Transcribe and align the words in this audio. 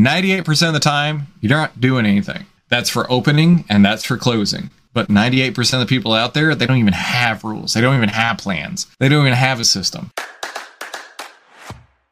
98% 0.00 0.68
of 0.68 0.72
the 0.72 0.80
time, 0.80 1.26
you're 1.42 1.50
not 1.50 1.78
doing 1.78 2.06
anything. 2.06 2.46
That's 2.70 2.88
for 2.88 3.10
opening 3.12 3.64
and 3.68 3.84
that's 3.84 4.02
for 4.04 4.16
closing. 4.16 4.70
But 4.94 5.08
98% 5.08 5.74
of 5.74 5.80
the 5.80 5.86
people 5.86 6.14
out 6.14 6.32
there, 6.32 6.54
they 6.54 6.66
don't 6.66 6.78
even 6.78 6.94
have 6.94 7.44
rules. 7.44 7.74
They 7.74 7.82
don't 7.82 7.96
even 7.96 8.08
have 8.08 8.38
plans. 8.38 8.86
They 8.98 9.10
don't 9.10 9.20
even 9.20 9.36
have 9.36 9.60
a 9.60 9.64
system. 9.64 10.10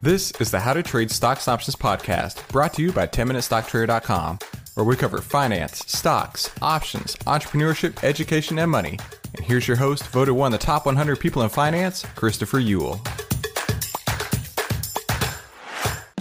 This 0.00 0.32
is 0.32 0.50
the 0.50 0.60
How 0.60 0.74
to 0.74 0.82
Trade 0.82 1.10
Stocks 1.10 1.48
Options 1.48 1.74
podcast, 1.76 2.46
brought 2.48 2.74
to 2.74 2.82
you 2.82 2.92
by 2.92 3.06
10MinuteStockTrader.com, 3.06 4.38
where 4.74 4.84
we 4.84 4.94
cover 4.94 5.18
finance, 5.18 5.82
stocks, 5.88 6.50
options, 6.62 7.16
entrepreneurship, 7.16 8.04
education, 8.04 8.58
and 8.58 8.70
money. 8.70 8.98
And 9.34 9.44
here's 9.44 9.66
your 9.66 9.78
host, 9.78 10.06
voted 10.08 10.34
one 10.34 10.52
of 10.52 10.60
the 10.60 10.64
top 10.64 10.86
100 10.86 11.18
people 11.18 11.42
in 11.42 11.48
finance, 11.48 12.04
Christopher 12.14 12.60
Uhl. 12.60 13.27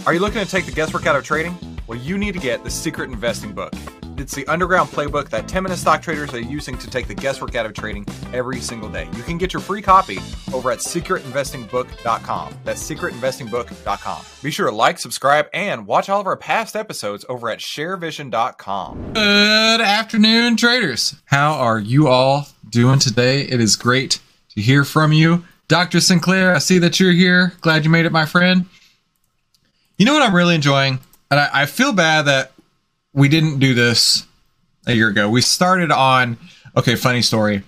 Are 0.06 0.14
you 0.14 0.20
looking 0.20 0.42
to 0.42 0.50
take 0.50 0.66
the 0.66 0.72
guesswork 0.72 1.06
out 1.06 1.16
of 1.16 1.24
trading? 1.24 1.56
Well, 1.86 1.98
you 1.98 2.18
need 2.18 2.34
to 2.34 2.40
get 2.40 2.64
the 2.64 2.70
Secret 2.70 3.10
Investing 3.10 3.52
Book. 3.52 3.72
It's 4.16 4.34
the 4.34 4.46
underground 4.48 4.88
playbook 4.90 5.28
that 5.30 5.46
10 5.46 5.62
minute 5.62 5.78
stock 5.78 6.02
traders 6.02 6.34
are 6.34 6.40
using 6.40 6.76
to 6.78 6.90
take 6.90 7.06
the 7.06 7.14
guesswork 7.14 7.54
out 7.54 7.66
of 7.66 7.72
trading 7.72 8.04
every 8.32 8.60
single 8.60 8.88
day. 8.88 9.08
You 9.16 9.22
can 9.22 9.38
get 9.38 9.52
your 9.52 9.60
free 9.60 9.80
copy 9.80 10.18
over 10.52 10.70
at 10.70 10.78
secretinvestingbook.com. 10.78 12.54
That's 12.64 12.90
secretinvestingbook.com. 12.90 14.24
Be 14.42 14.50
sure 14.50 14.68
to 14.68 14.74
like, 14.74 14.98
subscribe, 14.98 15.46
and 15.52 15.86
watch 15.86 16.08
all 16.08 16.20
of 16.20 16.26
our 16.26 16.36
past 16.36 16.74
episodes 16.74 17.24
over 17.28 17.48
at 17.48 17.60
sharevision.com. 17.60 19.12
Good 19.12 19.80
afternoon, 19.80 20.56
traders. 20.56 21.14
How 21.26 21.52
are 21.52 21.78
you 21.78 22.08
all 22.08 22.48
doing 22.68 22.98
today? 22.98 23.42
It 23.42 23.60
is 23.60 23.76
great 23.76 24.20
to 24.50 24.60
hear 24.60 24.84
from 24.84 25.12
you. 25.12 25.44
Dr. 25.68 26.00
Sinclair, 26.00 26.54
I 26.54 26.58
see 26.58 26.78
that 26.78 26.98
you're 26.98 27.12
here. 27.12 27.52
Glad 27.60 27.84
you 27.84 27.90
made 27.90 28.06
it, 28.06 28.12
my 28.12 28.26
friend. 28.26 28.66
You 29.98 30.06
know 30.06 30.12
what 30.12 30.22
I'm 30.22 30.34
really 30.34 30.54
enjoying? 30.54 31.00
And 31.30 31.40
I, 31.40 31.50
I 31.52 31.66
feel 31.66 31.92
bad 31.92 32.26
that 32.26 32.52
we 33.12 33.28
didn't 33.28 33.58
do 33.58 33.74
this 33.74 34.24
a 34.86 34.94
year 34.94 35.08
ago. 35.08 35.28
We 35.28 35.40
started 35.40 35.90
on 35.90 36.38
okay, 36.76 36.94
funny 36.94 37.20
story. 37.20 37.64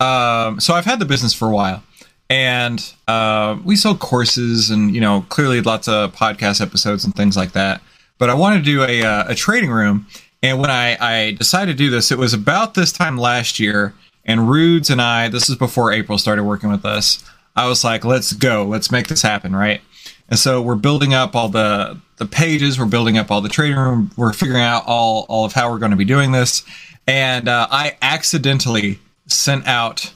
Um, 0.00 0.60
so 0.60 0.74
I've 0.74 0.86
had 0.86 0.98
the 0.98 1.04
business 1.04 1.34
for 1.34 1.46
a 1.46 1.52
while, 1.52 1.82
and 2.30 2.82
uh, 3.06 3.58
we 3.64 3.76
sold 3.76 4.00
courses 4.00 4.70
and 4.70 4.94
you 4.94 5.00
know 5.00 5.26
clearly 5.28 5.60
lots 5.60 5.86
of 5.86 6.14
podcast 6.14 6.62
episodes 6.62 7.04
and 7.04 7.14
things 7.14 7.36
like 7.36 7.52
that. 7.52 7.82
But 8.16 8.30
I 8.30 8.34
wanted 8.34 8.58
to 8.58 8.64
do 8.64 8.82
a 8.82 9.02
uh, 9.04 9.24
a 9.28 9.34
trading 9.34 9.70
room, 9.70 10.06
and 10.42 10.58
when 10.58 10.70
I 10.70 10.96
I 10.98 11.32
decided 11.32 11.72
to 11.72 11.76
do 11.76 11.90
this, 11.90 12.10
it 12.10 12.18
was 12.18 12.32
about 12.32 12.74
this 12.74 12.92
time 12.92 13.18
last 13.18 13.60
year. 13.60 13.94
And 14.24 14.48
Rudes 14.48 14.88
and 14.88 15.02
I, 15.02 15.28
this 15.28 15.50
is 15.50 15.56
before 15.56 15.92
April 15.92 16.16
started 16.16 16.44
working 16.44 16.70
with 16.70 16.86
us. 16.86 17.22
I 17.54 17.68
was 17.68 17.84
like, 17.84 18.06
let's 18.06 18.32
go, 18.32 18.64
let's 18.64 18.90
make 18.90 19.06
this 19.08 19.20
happen, 19.20 19.54
right? 19.54 19.82
And 20.28 20.38
so 20.38 20.62
we're 20.62 20.74
building 20.74 21.14
up 21.14 21.34
all 21.34 21.48
the 21.48 22.00
the 22.16 22.26
pages, 22.26 22.78
we're 22.78 22.86
building 22.86 23.18
up 23.18 23.30
all 23.30 23.40
the 23.40 23.48
trading 23.48 23.76
room, 23.76 24.10
we're 24.16 24.32
figuring 24.32 24.62
out 24.62 24.84
all 24.86 25.26
all 25.28 25.44
of 25.44 25.52
how 25.52 25.70
we're 25.70 25.78
going 25.78 25.90
to 25.90 25.96
be 25.96 26.04
doing 26.04 26.32
this. 26.32 26.62
And 27.06 27.48
uh, 27.48 27.68
I 27.70 27.96
accidentally 28.00 28.98
sent 29.26 29.66
out 29.66 30.12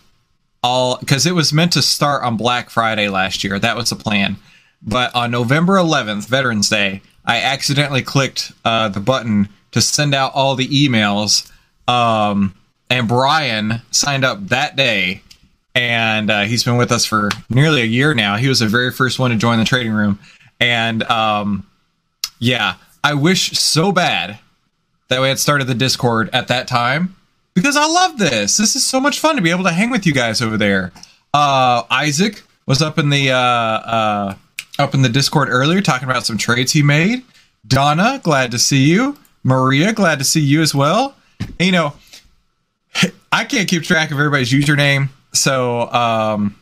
all 0.63 0.99
because 0.99 1.27
it 1.27 1.35
was 1.35 1.53
meant 1.53 1.73
to 1.73 1.83
start 1.83 2.23
on 2.23 2.37
Black 2.37 2.71
Friday 2.71 3.09
last 3.09 3.45
year. 3.45 3.59
That 3.59 3.77
was 3.77 3.91
the 3.91 3.97
plan. 3.97 4.37
But 4.81 5.15
on 5.15 5.31
November 5.31 5.75
11th, 5.75 6.29
Veterans 6.29 6.69
Day, 6.69 7.03
I 7.25 7.41
accidentally 7.41 8.03
clicked 8.03 8.53
uh, 8.65 8.89
the 8.89 9.01
button 9.01 9.49
to 9.73 9.81
send 9.81 10.15
out 10.15 10.33
all 10.35 10.55
the 10.55 10.69
emails. 10.69 11.51
Um, 11.89 12.55
and 12.89 13.09
Brian 13.09 13.83
signed 13.91 14.25
up 14.25 14.49
that 14.49 14.77
day 14.77 15.23
and 15.79 16.29
uh, 16.29 16.41
he's 16.43 16.65
been 16.65 16.77
with 16.77 16.91
us 16.91 17.05
for 17.05 17.31
nearly 17.49 17.83
a 17.83 17.85
year 17.87 18.13
now. 18.13 18.37
He 18.37 18.49
was 18.49 18.59
the 18.59 18.67
very 18.67 18.91
first 18.91 19.21
one 19.21 19.31
to 19.31 19.37
join 19.37 19.61
the 19.61 19.65
trading 19.65 19.93
room, 19.93 20.19
and 20.59 21.05
um, 21.05 21.65
yeah, 22.41 22.75
I 23.05 23.15
wish 23.15 23.53
so 23.53 23.93
bad 23.93 24.41
that 25.07 25.21
we 25.21 25.29
had 25.29 25.39
started 25.39 25.69
the 25.69 25.75
Discord 25.75 26.31
at 26.33 26.49
that 26.49 26.67
time 26.67 27.15
because 27.55 27.77
I 27.77 27.87
love 27.87 28.19
this. 28.19 28.57
This 28.57 28.75
is 28.75 28.85
so 28.85 29.01
much 29.01 29.21
fun 29.21 29.37
to 29.37 29.43
be 29.43 29.51
able 29.51 29.65
to 29.65 29.71
hang 29.71 29.91
with 29.91 30.05
you 30.05 30.13
guys 30.13 30.43
over 30.43 30.57
there. 30.57 30.93
Uh, 31.33 31.85
Isaac 31.91 32.43
was 32.67 32.83
up 32.83 32.99
in 32.99 33.11
the 33.11 33.31
uh, 33.31 33.37
uh, 33.37 34.35
up 34.81 34.95
in 34.95 35.03
the 35.03 35.09
Discord 35.09 35.49
earlier 35.49 35.81
talking 35.81 36.11
about 36.11 36.27
some 36.27 36.39
trades 36.39 36.73
he 36.73 36.83
made. 36.83 37.23
Donna, 37.67 38.21
glad 38.23 38.51
to 38.51 38.59
see 38.59 38.85
you. 38.85 39.17
Maria, 39.45 39.93
glad 39.93 40.19
to 40.19 40.25
see 40.25 40.41
you 40.41 40.61
as 40.61 40.75
well. 40.75 41.15
And, 41.41 41.67
you 41.67 41.73
know, 41.73 41.95
I 43.31 43.45
can't 43.45 43.69
keep 43.69 43.85
track 43.85 44.11
of 44.11 44.19
everybody's 44.19 44.53
username 44.53 45.11
so 45.39 45.91
um, 45.93 46.57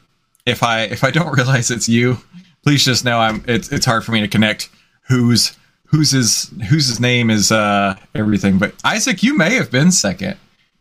if 0.44 0.62
I 0.62 0.82
if 0.82 1.04
I 1.04 1.10
don't 1.10 1.32
realize 1.36 1.70
it's 1.70 1.88
you, 1.88 2.18
please 2.62 2.84
just 2.84 3.04
know 3.04 3.18
I'm. 3.18 3.44
It's 3.46 3.70
it's 3.70 3.86
hard 3.86 4.04
for 4.04 4.12
me 4.12 4.20
to 4.20 4.28
connect 4.28 4.70
who's 5.08 5.56
whose 5.86 6.10
his 6.10 6.52
whose 6.68 6.88
his 6.88 7.00
name 7.00 7.30
is 7.30 7.52
uh 7.52 7.96
everything. 8.14 8.58
But 8.58 8.74
Isaac, 8.84 9.22
you 9.22 9.36
may 9.36 9.54
have 9.54 9.70
been 9.70 9.90
second. 9.90 10.36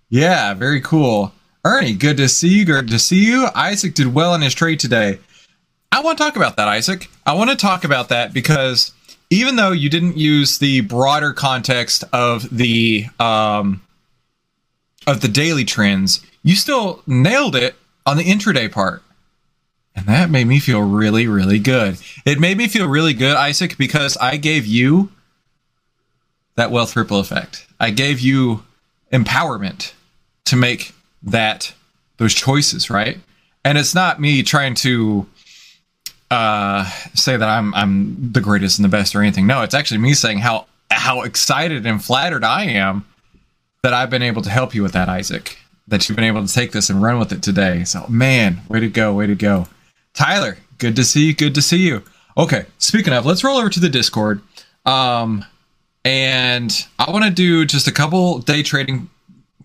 Yeah, 0.09 0.53
very 0.53 0.81
cool. 0.81 1.33
Ernie, 1.63 1.93
good 1.93 2.17
to 2.17 2.29
see 2.29 2.59
you. 2.59 2.65
Good 2.65 2.89
to 2.89 2.99
see 2.99 3.25
you. 3.25 3.47
Isaac 3.55 3.95
did 3.95 4.13
well 4.13 4.35
in 4.35 4.41
his 4.41 4.53
trade 4.53 4.79
today. 4.79 5.19
I 5.91 6.01
want 6.01 6.17
to 6.17 6.23
talk 6.23 6.35
about 6.35 6.57
that, 6.57 6.67
Isaac. 6.67 7.09
I 7.25 7.33
want 7.33 7.49
to 7.49 7.55
talk 7.55 7.83
about 7.83 8.09
that 8.09 8.33
because 8.33 8.93
even 9.29 9.55
though 9.55 9.71
you 9.71 9.89
didn't 9.89 10.17
use 10.17 10.59
the 10.59 10.81
broader 10.81 11.33
context 11.33 12.03
of 12.13 12.55
the 12.55 13.07
um, 13.19 13.81
of 15.07 15.21
the 15.21 15.27
daily 15.27 15.65
trends, 15.65 16.23
you 16.43 16.55
still 16.55 17.01
nailed 17.07 17.55
it 17.55 17.75
on 18.05 18.17
the 18.17 18.23
intraday 18.23 18.71
part. 18.71 19.01
And 19.95 20.05
that 20.07 20.29
made 20.29 20.47
me 20.47 20.59
feel 20.59 20.81
really, 20.81 21.25
really 21.27 21.59
good. 21.59 21.97
It 22.25 22.39
made 22.39 22.57
me 22.57 22.67
feel 22.67 22.87
really 22.87 23.13
good, 23.13 23.35
Isaac, 23.35 23.77
because 23.77 24.17
I 24.17 24.35
gave 24.37 24.65
you 24.65 25.09
that 26.55 26.69
wealth 26.69 26.95
ripple 26.95 27.19
effect. 27.19 27.65
I 27.79 27.91
gave 27.91 28.19
you 28.19 28.63
empowerment 29.11 29.93
to 30.45 30.55
make 30.55 30.93
that 31.23 31.73
those 32.17 32.33
choices, 32.33 32.89
right? 32.89 33.19
And 33.63 33.77
it's 33.77 33.95
not 33.95 34.19
me 34.19 34.43
trying 34.43 34.75
to 34.75 35.27
uh, 36.29 36.89
say 37.13 37.37
that 37.37 37.47
I'm 37.47 37.73
I'm 37.73 38.31
the 38.33 38.41
greatest 38.41 38.77
and 38.77 38.83
the 38.83 38.89
best 38.89 39.15
or 39.15 39.21
anything. 39.21 39.47
No, 39.47 39.61
it's 39.61 39.73
actually 39.73 39.99
me 39.99 40.13
saying 40.13 40.39
how 40.39 40.67
how 40.91 41.21
excited 41.21 41.85
and 41.85 42.03
flattered 42.03 42.43
I 42.43 42.65
am 42.65 43.05
that 43.81 43.93
I've 43.93 44.09
been 44.09 44.21
able 44.21 44.41
to 44.41 44.49
help 44.49 44.75
you 44.75 44.83
with 44.83 44.93
that, 44.93 45.07
Isaac 45.09 45.57
that 45.87 46.07
you've 46.07 46.15
been 46.15 46.25
able 46.25 46.45
to 46.45 46.53
take 46.53 46.71
this 46.71 46.89
and 46.89 47.01
run 47.01 47.19
with 47.19 47.31
it 47.31 47.43
today. 47.43 47.83
So, 47.83 48.05
man, 48.07 48.61
way 48.69 48.79
to 48.79 48.89
go, 48.89 49.13
way 49.13 49.27
to 49.27 49.35
go. 49.35 49.67
Tyler, 50.13 50.57
good 50.77 50.95
to 50.95 51.03
see 51.03 51.27
you. 51.27 51.35
Good 51.35 51.55
to 51.55 51.61
see 51.61 51.77
you. 51.77 52.03
Okay, 52.37 52.65
speaking 52.79 53.13
of, 53.13 53.25
let's 53.25 53.43
roll 53.43 53.57
over 53.57 53.69
to 53.69 53.79
the 53.79 53.89
Discord. 53.89 54.41
Um, 54.85 55.45
and 56.03 56.85
I 56.99 57.11
want 57.11 57.25
to 57.25 57.31
do 57.31 57.65
just 57.65 57.87
a 57.87 57.91
couple 57.91 58.39
day 58.39 58.61
trading, 58.61 59.09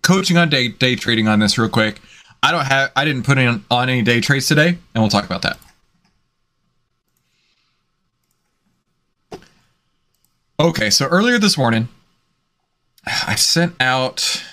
coaching 0.02 0.36
on 0.36 0.48
day 0.48 0.68
day 0.68 0.96
trading 0.96 1.28
on 1.28 1.40
this 1.40 1.58
real 1.58 1.68
quick. 1.68 2.00
I 2.42 2.52
don't 2.52 2.64
have, 2.64 2.92
I 2.96 3.04
didn't 3.04 3.24
put 3.24 3.38
in 3.38 3.64
on 3.70 3.88
any 3.88 4.02
day 4.02 4.20
trades 4.20 4.46
today, 4.46 4.68
and 4.68 4.78
we'll 4.94 5.08
talk 5.08 5.24
about 5.24 5.42
that. 5.42 5.58
Okay, 10.58 10.90
so 10.90 11.06
earlier 11.06 11.38
this 11.38 11.56
morning, 11.56 11.88
I 13.06 13.34
sent 13.34 13.74
out 13.80 14.44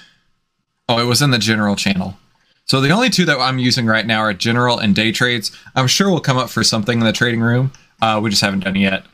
Oh, 0.89 0.99
it 0.99 1.05
was 1.05 1.21
in 1.21 1.31
the 1.31 1.37
general 1.37 1.75
channel. 1.75 2.17
So 2.65 2.81
the 2.81 2.91
only 2.91 3.09
two 3.09 3.25
that 3.25 3.39
I'm 3.39 3.59
using 3.59 3.85
right 3.85 4.05
now 4.05 4.19
are 4.19 4.33
general 4.33 4.79
and 4.79 4.95
day 4.95 5.11
trades. 5.11 5.51
I'm 5.75 5.87
sure 5.87 6.09
we'll 6.09 6.19
come 6.19 6.37
up 6.37 6.49
for 6.49 6.63
something 6.63 6.99
in 6.99 7.05
the 7.05 7.13
trading 7.13 7.41
room. 7.41 7.71
Uh, 8.01 8.19
we 8.21 8.29
just 8.29 8.41
haven't 8.41 8.63
done 8.63 8.75
it 8.75 8.81
yet. 8.81 9.05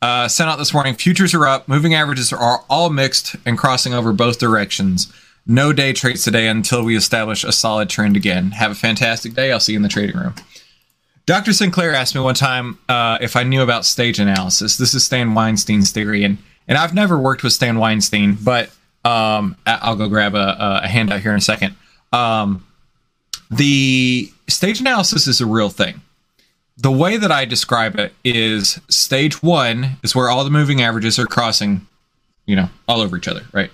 Uh, 0.00 0.26
sent 0.26 0.50
out 0.50 0.58
this 0.58 0.74
morning. 0.74 0.94
Futures 0.94 1.34
are 1.34 1.46
up. 1.46 1.68
Moving 1.68 1.94
averages 1.94 2.32
are 2.32 2.64
all 2.68 2.90
mixed 2.90 3.36
and 3.46 3.56
crossing 3.56 3.94
over 3.94 4.12
both 4.12 4.38
directions. 4.38 5.12
No 5.46 5.72
day 5.72 5.92
trades 5.92 6.24
today 6.24 6.48
until 6.48 6.84
we 6.84 6.96
establish 6.96 7.44
a 7.44 7.52
solid 7.52 7.88
trend 7.88 8.16
again. 8.16 8.52
Have 8.52 8.70
a 8.72 8.76
fantastic 8.76 9.34
day. 9.34 9.52
I'll 9.52 9.60
see 9.60 9.72
you 9.72 9.78
in 9.78 9.82
the 9.82 9.88
trading 9.88 10.16
room. 10.16 10.34
Dr. 11.24 11.52
Sinclair 11.52 11.94
asked 11.94 12.14
me 12.16 12.20
one 12.20 12.34
time 12.34 12.78
uh, 12.88 13.18
if 13.20 13.36
I 13.36 13.44
knew 13.44 13.62
about 13.62 13.84
stage 13.84 14.18
analysis. 14.18 14.76
This 14.76 14.92
is 14.92 15.04
Stan 15.04 15.34
Weinstein's 15.34 15.92
theory, 15.92 16.24
and 16.24 16.38
and 16.66 16.78
I've 16.78 16.94
never 16.94 17.18
worked 17.18 17.42
with 17.42 17.52
Stan 17.52 17.78
Weinstein, 17.78 18.36
but 18.40 18.70
um, 19.04 19.56
I'll 19.66 19.96
go 19.96 20.08
grab 20.08 20.34
a, 20.34 20.80
a 20.84 20.88
handout 20.88 21.20
here 21.20 21.32
in 21.32 21.38
a 21.38 21.40
second. 21.40 21.76
Um, 22.12 22.66
the 23.50 24.30
stage 24.48 24.80
analysis 24.80 25.26
is 25.26 25.40
a 25.40 25.46
real 25.46 25.68
thing. 25.68 26.00
The 26.76 26.90
way 26.90 27.16
that 27.16 27.30
I 27.30 27.44
describe 27.44 27.98
it 27.98 28.14
is 28.24 28.80
stage 28.88 29.42
one 29.42 29.98
is 30.02 30.14
where 30.14 30.30
all 30.30 30.42
the 30.44 30.50
moving 30.50 30.80
averages 30.80 31.18
are 31.18 31.26
crossing, 31.26 31.86
you 32.46 32.56
know, 32.56 32.68
all 32.88 33.00
over 33.00 33.16
each 33.16 33.28
other, 33.28 33.42
right? 33.52 33.70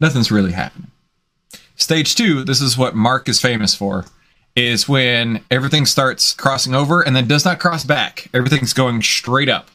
Nothing's 0.00 0.30
really 0.30 0.52
happening. 0.52 0.90
Stage 1.76 2.14
two, 2.14 2.44
this 2.44 2.60
is 2.60 2.78
what 2.78 2.94
Mark 2.94 3.28
is 3.28 3.40
famous 3.40 3.74
for, 3.74 4.06
is 4.56 4.88
when 4.88 5.44
everything 5.50 5.86
starts 5.86 6.34
crossing 6.34 6.74
over 6.74 7.02
and 7.02 7.14
then 7.14 7.28
does 7.28 7.44
not 7.44 7.60
cross 7.60 7.84
back. 7.84 8.28
Everything's 8.32 8.72
going 8.72 9.02
straight 9.02 9.48
up. 9.48 9.70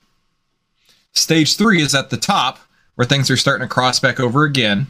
Stage 1.13 1.55
three 1.55 1.81
is 1.81 1.95
at 1.95 2.09
the 2.09 2.17
top 2.17 2.59
where 2.95 3.05
things 3.05 3.29
are 3.29 3.37
starting 3.37 3.67
to 3.67 3.73
cross 3.73 3.99
back 3.99 4.19
over 4.19 4.43
again, 4.43 4.87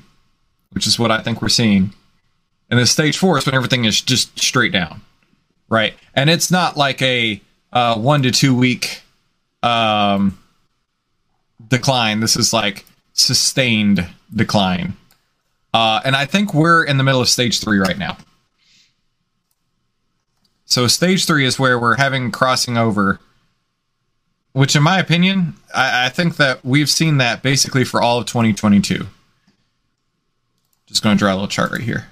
which 0.72 0.88
is 0.88 0.98
what 0.98 1.12
I 1.12 1.22
think 1.22 1.42
we're 1.42 1.50
seeing. 1.50 1.94
And 2.70 2.80
then 2.80 2.86
stage 2.86 3.18
four 3.18 3.38
is 3.38 3.46
when 3.46 3.56
everything 3.56 3.86
is 3.86 4.02
just 4.02 4.38
straight 4.40 4.72
down, 4.72 5.02
right? 5.70 5.94
And 6.14 6.30
it's 6.30 6.50
not 6.50 6.78
like 6.78 7.02
a 7.02 7.42
uh, 7.74 7.98
one 7.98 8.24
to 8.24 8.32
two 8.32 8.56
week 8.56 9.02
um, 9.62 10.38
decline. 11.68 12.20
This 12.20 12.36
is 12.36 12.54
like 12.54 12.86
sustained 13.14 14.08
decline. 14.34 14.96
Uh, 15.74 16.02
and 16.06 16.16
I 16.16 16.26
think 16.26 16.54
we're 16.54 16.84
in 16.84 16.98
the 16.98 17.04
middle 17.04 17.22
of 17.22 17.30
stage 17.30 17.60
three 17.60 17.80
right 17.80 17.98
now. 17.98 18.18
So 20.66 20.88
stage 20.88 21.26
three 21.26 21.46
is 21.46 21.60
where 21.60 21.78
we're 21.78 21.98
having 21.98 22.32
crossing 22.32 22.78
over, 22.78 23.20
which, 24.56 24.74
in 24.74 24.84
my 24.84 25.00
opinion, 25.00 25.54
I, 25.74 26.06
I 26.06 26.10
think 26.10 26.38
that 26.38 26.64
we've 26.64 26.90
seen 26.90 27.18
that 27.18 27.44
basically 27.44 27.84
for 27.84 28.02
all 28.02 28.20
of 28.20 28.26
2022. 28.26 29.06
Just 30.86 31.04
going 31.04 31.18
to 31.18 31.20
draw 31.20 31.34
a 31.34 31.36
little 31.36 31.50
chart 31.50 31.74
right 31.74 31.82
here. 31.82 32.08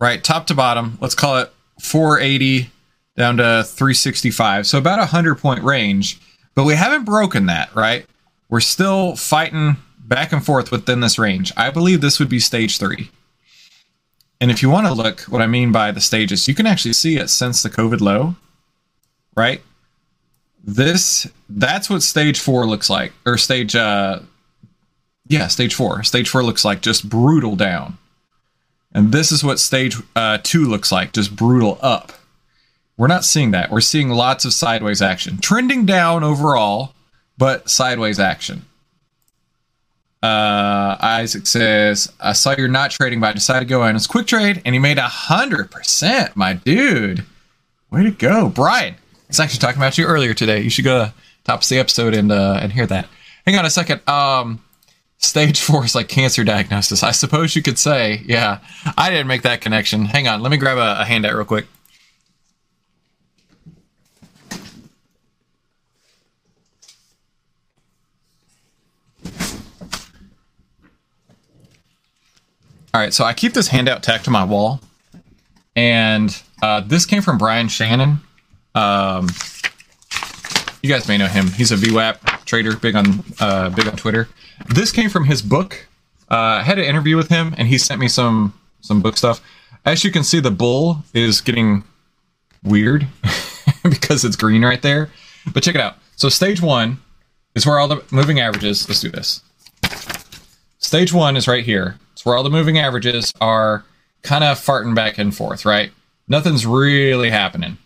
Right, 0.00 0.24
top 0.24 0.48
to 0.48 0.54
bottom, 0.54 0.98
let's 1.00 1.14
call 1.14 1.38
it 1.38 1.52
480 1.80 2.68
down 3.16 3.36
to 3.36 3.62
365. 3.64 4.66
So 4.66 4.78
about 4.78 4.98
a 4.98 5.02
100 5.02 5.36
point 5.36 5.62
range, 5.62 6.18
but 6.56 6.64
we 6.64 6.74
haven't 6.74 7.04
broken 7.04 7.46
that, 7.46 7.72
right? 7.76 8.04
We're 8.48 8.58
still 8.58 9.14
fighting 9.14 9.76
back 10.00 10.32
and 10.32 10.44
forth 10.44 10.72
within 10.72 10.98
this 10.98 11.16
range. 11.16 11.52
I 11.56 11.70
believe 11.70 12.00
this 12.00 12.18
would 12.18 12.28
be 12.28 12.40
stage 12.40 12.78
three. 12.78 13.12
And 14.40 14.50
if 14.50 14.62
you 14.62 14.70
want 14.70 14.88
to 14.88 14.94
look, 14.94 15.20
what 15.22 15.42
I 15.42 15.46
mean 15.46 15.70
by 15.70 15.92
the 15.92 16.00
stages, 16.00 16.48
you 16.48 16.54
can 16.56 16.66
actually 16.66 16.94
see 16.94 17.18
it 17.18 17.28
since 17.28 17.62
the 17.62 17.70
COVID 17.70 18.00
low, 18.00 18.34
right? 19.36 19.62
This, 20.62 21.26
that's 21.48 21.88
what 21.88 22.02
stage 22.02 22.38
four 22.38 22.66
looks 22.66 22.90
like, 22.90 23.12
or 23.24 23.38
stage, 23.38 23.74
uh, 23.74 24.20
yeah, 25.26 25.46
stage 25.46 25.74
four. 25.74 26.02
Stage 26.02 26.28
four 26.28 26.42
looks 26.42 26.64
like 26.64 26.82
just 26.82 27.08
brutal 27.08 27.56
down. 27.56 27.98
And 28.92 29.12
this 29.12 29.32
is 29.32 29.44
what 29.44 29.58
stage 29.58 29.96
uh, 30.16 30.38
two 30.42 30.66
looks 30.66 30.90
like, 30.92 31.12
just 31.12 31.34
brutal 31.34 31.78
up. 31.80 32.12
We're 32.96 33.06
not 33.06 33.24
seeing 33.24 33.52
that. 33.52 33.70
We're 33.70 33.80
seeing 33.80 34.10
lots 34.10 34.44
of 34.44 34.52
sideways 34.52 35.00
action, 35.00 35.38
trending 35.38 35.86
down 35.86 36.22
overall, 36.22 36.92
but 37.38 37.70
sideways 37.70 38.18
action. 38.18 38.66
Uh, 40.22 40.98
Isaac 41.00 41.46
says, 41.46 42.12
I 42.20 42.34
saw 42.34 42.54
you're 42.58 42.68
not 42.68 42.90
trading, 42.90 43.20
but 43.20 43.28
I 43.28 43.32
decided 43.32 43.60
to 43.60 43.70
go 43.70 43.86
in. 43.86 43.96
It's 43.96 44.06
quick 44.06 44.26
trade, 44.26 44.60
and 44.66 44.74
he 44.74 44.78
made 44.78 44.98
a 44.98 45.08
hundred 45.08 45.70
percent, 45.70 46.36
my 46.36 46.52
dude. 46.52 47.24
Way 47.90 48.02
to 48.02 48.10
go, 48.10 48.50
Brian. 48.50 48.96
He's 49.30 49.38
actually 49.38 49.60
talking 49.60 49.80
about 49.80 49.96
you 49.96 50.06
earlier 50.06 50.34
today. 50.34 50.60
You 50.60 50.70
should 50.70 50.84
go 50.84 51.04
to 51.04 51.14
top 51.44 51.62
of 51.62 51.68
the 51.68 51.78
episode 51.78 52.14
and 52.14 52.32
uh, 52.32 52.58
and 52.60 52.72
hear 52.72 52.84
that. 52.86 53.08
Hang 53.46 53.56
on 53.56 53.64
a 53.64 53.70
second. 53.70 54.06
Um, 54.08 54.60
stage 55.18 55.60
four 55.60 55.84
is 55.84 55.94
like 55.94 56.08
cancer 56.08 56.42
diagnosis. 56.42 57.04
I 57.04 57.12
suppose 57.12 57.54
you 57.54 57.62
could 57.62 57.78
say, 57.78 58.22
yeah. 58.26 58.58
I 58.98 59.08
didn't 59.08 59.28
make 59.28 59.42
that 59.42 59.60
connection. 59.60 60.06
Hang 60.06 60.26
on, 60.26 60.42
let 60.42 60.50
me 60.50 60.56
grab 60.56 60.78
a, 60.78 61.02
a 61.02 61.04
handout 61.04 61.34
real 61.36 61.44
quick. 61.44 61.66
All 72.92 73.00
right, 73.00 73.14
so 73.14 73.22
I 73.22 73.32
keep 73.32 73.52
this 73.52 73.68
handout 73.68 74.02
tacked 74.02 74.24
to 74.24 74.32
my 74.32 74.42
wall, 74.42 74.80
and 75.76 76.36
uh, 76.60 76.80
this 76.80 77.06
came 77.06 77.22
from 77.22 77.38
Brian 77.38 77.68
Shannon. 77.68 78.22
Um, 78.74 79.28
you 80.82 80.88
guys 80.88 81.08
may 81.08 81.18
know 81.18 81.26
him. 81.26 81.48
He's 81.48 81.72
a 81.72 81.76
VWAP 81.76 82.44
trader, 82.44 82.76
big 82.76 82.94
on 82.96 83.24
uh, 83.38 83.70
big 83.70 83.86
on 83.86 83.96
Twitter. 83.96 84.28
This 84.68 84.92
came 84.92 85.10
from 85.10 85.24
his 85.24 85.42
book. 85.42 85.86
Uh, 86.30 86.60
I 86.60 86.62
had 86.62 86.78
an 86.78 86.84
interview 86.84 87.16
with 87.16 87.28
him, 87.28 87.54
and 87.58 87.68
he 87.68 87.78
sent 87.78 88.00
me 88.00 88.08
some 88.08 88.54
some 88.80 89.00
book 89.00 89.16
stuff. 89.16 89.40
As 89.84 90.04
you 90.04 90.10
can 90.10 90.22
see, 90.24 90.40
the 90.40 90.50
bull 90.50 91.04
is 91.14 91.40
getting 91.40 91.84
weird 92.62 93.06
because 93.82 94.24
it's 94.24 94.36
green 94.36 94.64
right 94.64 94.80
there. 94.82 95.10
But 95.52 95.62
check 95.62 95.74
it 95.74 95.80
out. 95.80 95.96
So 96.16 96.28
stage 96.28 96.60
one 96.60 96.98
is 97.54 97.66
where 97.66 97.78
all 97.78 97.88
the 97.88 98.02
moving 98.10 98.40
averages. 98.40 98.88
Let's 98.88 99.00
do 99.00 99.10
this. 99.10 99.42
Stage 100.78 101.12
one 101.12 101.36
is 101.36 101.48
right 101.48 101.64
here. 101.64 101.98
It's 102.12 102.24
where 102.24 102.36
all 102.36 102.42
the 102.42 102.50
moving 102.50 102.78
averages 102.78 103.32
are 103.40 103.84
kind 104.22 104.44
of 104.44 104.58
farting 104.58 104.94
back 104.94 105.18
and 105.18 105.34
forth, 105.34 105.64
right? 105.64 105.90
Nothing's 106.28 106.66
really 106.66 107.30
happening. 107.30 107.78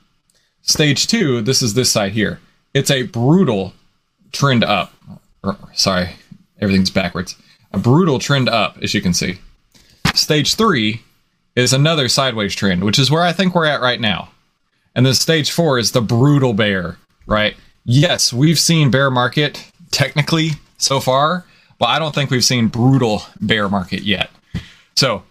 Stage 0.66 1.06
two, 1.06 1.42
this 1.42 1.60
is 1.60 1.74
this 1.74 1.92
side 1.92 2.12
here. 2.12 2.40
It's 2.72 2.90
a 2.90 3.02
brutal 3.02 3.74
trend 4.32 4.64
up. 4.64 4.94
Sorry, 5.74 6.08
everything's 6.58 6.90
backwards. 6.90 7.36
A 7.74 7.78
brutal 7.78 8.18
trend 8.18 8.48
up, 8.48 8.78
as 8.80 8.94
you 8.94 9.02
can 9.02 9.12
see. 9.12 9.38
Stage 10.14 10.54
three 10.54 11.02
is 11.54 11.74
another 11.74 12.08
sideways 12.08 12.54
trend, 12.54 12.82
which 12.82 12.98
is 12.98 13.10
where 13.10 13.22
I 13.22 13.30
think 13.30 13.54
we're 13.54 13.66
at 13.66 13.82
right 13.82 14.00
now. 14.00 14.30
And 14.94 15.04
then 15.04 15.12
stage 15.12 15.50
four 15.50 15.78
is 15.78 15.92
the 15.92 16.00
brutal 16.00 16.54
bear, 16.54 16.96
right? 17.26 17.54
Yes, 17.84 18.32
we've 18.32 18.58
seen 18.58 18.90
bear 18.90 19.10
market 19.10 19.70
technically 19.90 20.52
so 20.78 20.98
far, 20.98 21.44
but 21.78 21.90
I 21.90 21.98
don't 21.98 22.14
think 22.14 22.30
we've 22.30 22.42
seen 22.42 22.68
brutal 22.68 23.22
bear 23.38 23.68
market 23.68 24.02
yet. 24.02 24.30
So 24.96 25.24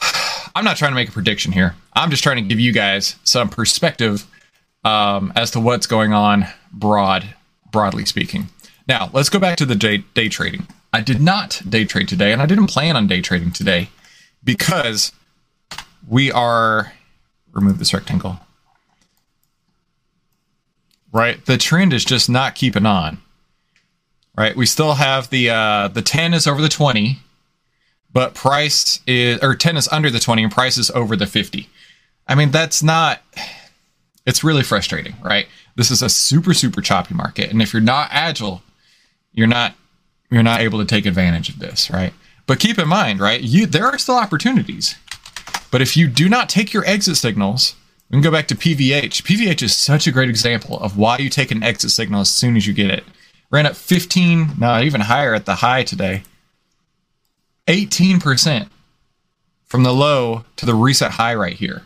I'm 0.56 0.64
not 0.64 0.76
trying 0.76 0.90
to 0.90 0.96
make 0.96 1.10
a 1.10 1.12
prediction 1.12 1.52
here. 1.52 1.76
I'm 1.92 2.10
just 2.10 2.24
trying 2.24 2.36
to 2.36 2.42
give 2.42 2.58
you 2.58 2.72
guys 2.72 3.14
some 3.22 3.48
perspective 3.48 4.26
um, 4.86 5.32
as 5.34 5.50
to 5.52 5.60
what's 5.60 5.86
going 5.86 6.12
on 6.12 6.46
broad, 6.72 7.34
broadly 7.70 8.04
speaking. 8.04 8.48
Now 8.88 9.10
let's 9.12 9.28
go 9.28 9.38
back 9.38 9.56
to 9.58 9.66
the 9.66 9.74
day, 9.74 9.98
day 10.14 10.28
trading. 10.28 10.66
I 10.92 11.00
did 11.00 11.20
not 11.20 11.60
day 11.68 11.84
trade 11.84 12.08
today, 12.08 12.32
and 12.32 12.40
I 12.40 12.46
didn't 12.46 12.68
plan 12.68 12.96
on 12.96 13.06
day 13.06 13.20
trading 13.20 13.52
today 13.52 13.90
because 14.42 15.12
we 16.08 16.30
are 16.30 16.92
remove 17.52 17.78
this 17.78 17.92
rectangle. 17.92 18.38
Right, 21.12 21.44
the 21.46 21.56
trend 21.56 21.92
is 21.92 22.04
just 22.04 22.28
not 22.28 22.54
keeping 22.54 22.84
on 22.84 23.18
right? 24.36 24.56
We 24.56 24.66
still 24.66 24.94
have 24.94 25.30
the 25.30 25.50
uh, 25.50 25.88
the 25.88 26.02
10 26.02 26.34
is 26.34 26.46
over 26.46 26.60
the 26.60 26.68
20, 26.68 27.18
but 28.12 28.34
price 28.34 29.00
is 29.06 29.42
or 29.42 29.54
10 29.54 29.76
is 29.76 29.88
under 29.88 30.10
the 30.10 30.20
20 30.20 30.44
and 30.44 30.52
price 30.52 30.78
is 30.78 30.90
over 30.90 31.16
the 31.16 31.26
50. 31.26 31.68
I 32.28 32.34
mean, 32.34 32.50
that's 32.50 32.82
not 32.82 33.22
it's 34.26 34.44
really 34.44 34.62
frustrating, 34.62 35.14
right? 35.22 35.46
This 35.76 35.90
is 35.90 36.02
a 36.02 36.08
super 36.08 36.54
super 36.54 36.80
choppy 36.80 37.14
market 37.14 37.50
and 37.50 37.62
if 37.62 37.72
you're 37.72 37.82
not 37.82 38.08
agile, 38.10 38.62
you're 39.32 39.46
not 39.46 39.74
you're 40.30 40.42
not 40.42 40.60
able 40.60 40.78
to 40.78 40.84
take 40.84 41.06
advantage 41.06 41.48
of 41.48 41.58
this, 41.58 41.90
right? 41.90 42.12
But 42.46 42.60
keep 42.60 42.78
in 42.78 42.88
mind, 42.88 43.20
right? 43.20 43.40
You 43.40 43.66
there 43.66 43.86
are 43.86 43.98
still 43.98 44.16
opportunities. 44.16 44.96
But 45.70 45.82
if 45.82 45.96
you 45.96 46.08
do 46.08 46.28
not 46.28 46.48
take 46.48 46.72
your 46.72 46.84
exit 46.86 47.16
signals, 47.16 47.74
we 48.08 48.14
can 48.14 48.22
go 48.22 48.30
back 48.30 48.46
to 48.48 48.54
PVH. 48.54 49.22
PVH 49.22 49.62
is 49.62 49.76
such 49.76 50.06
a 50.06 50.12
great 50.12 50.28
example 50.28 50.78
of 50.78 50.96
why 50.96 51.18
you 51.18 51.28
take 51.28 51.50
an 51.50 51.62
exit 51.62 51.90
signal 51.90 52.20
as 52.20 52.30
soon 52.30 52.56
as 52.56 52.66
you 52.66 52.72
get 52.72 52.90
it. 52.90 53.04
Ran 53.50 53.66
up 53.66 53.74
15, 53.76 54.52
no, 54.58 54.80
even 54.80 55.02
higher 55.02 55.34
at 55.34 55.44
the 55.44 55.56
high 55.56 55.82
today. 55.82 56.22
18% 57.66 58.68
from 59.64 59.82
the 59.82 59.92
low 59.92 60.44
to 60.56 60.66
the 60.66 60.74
reset 60.74 61.12
high 61.12 61.34
right 61.34 61.56
here. 61.56 61.82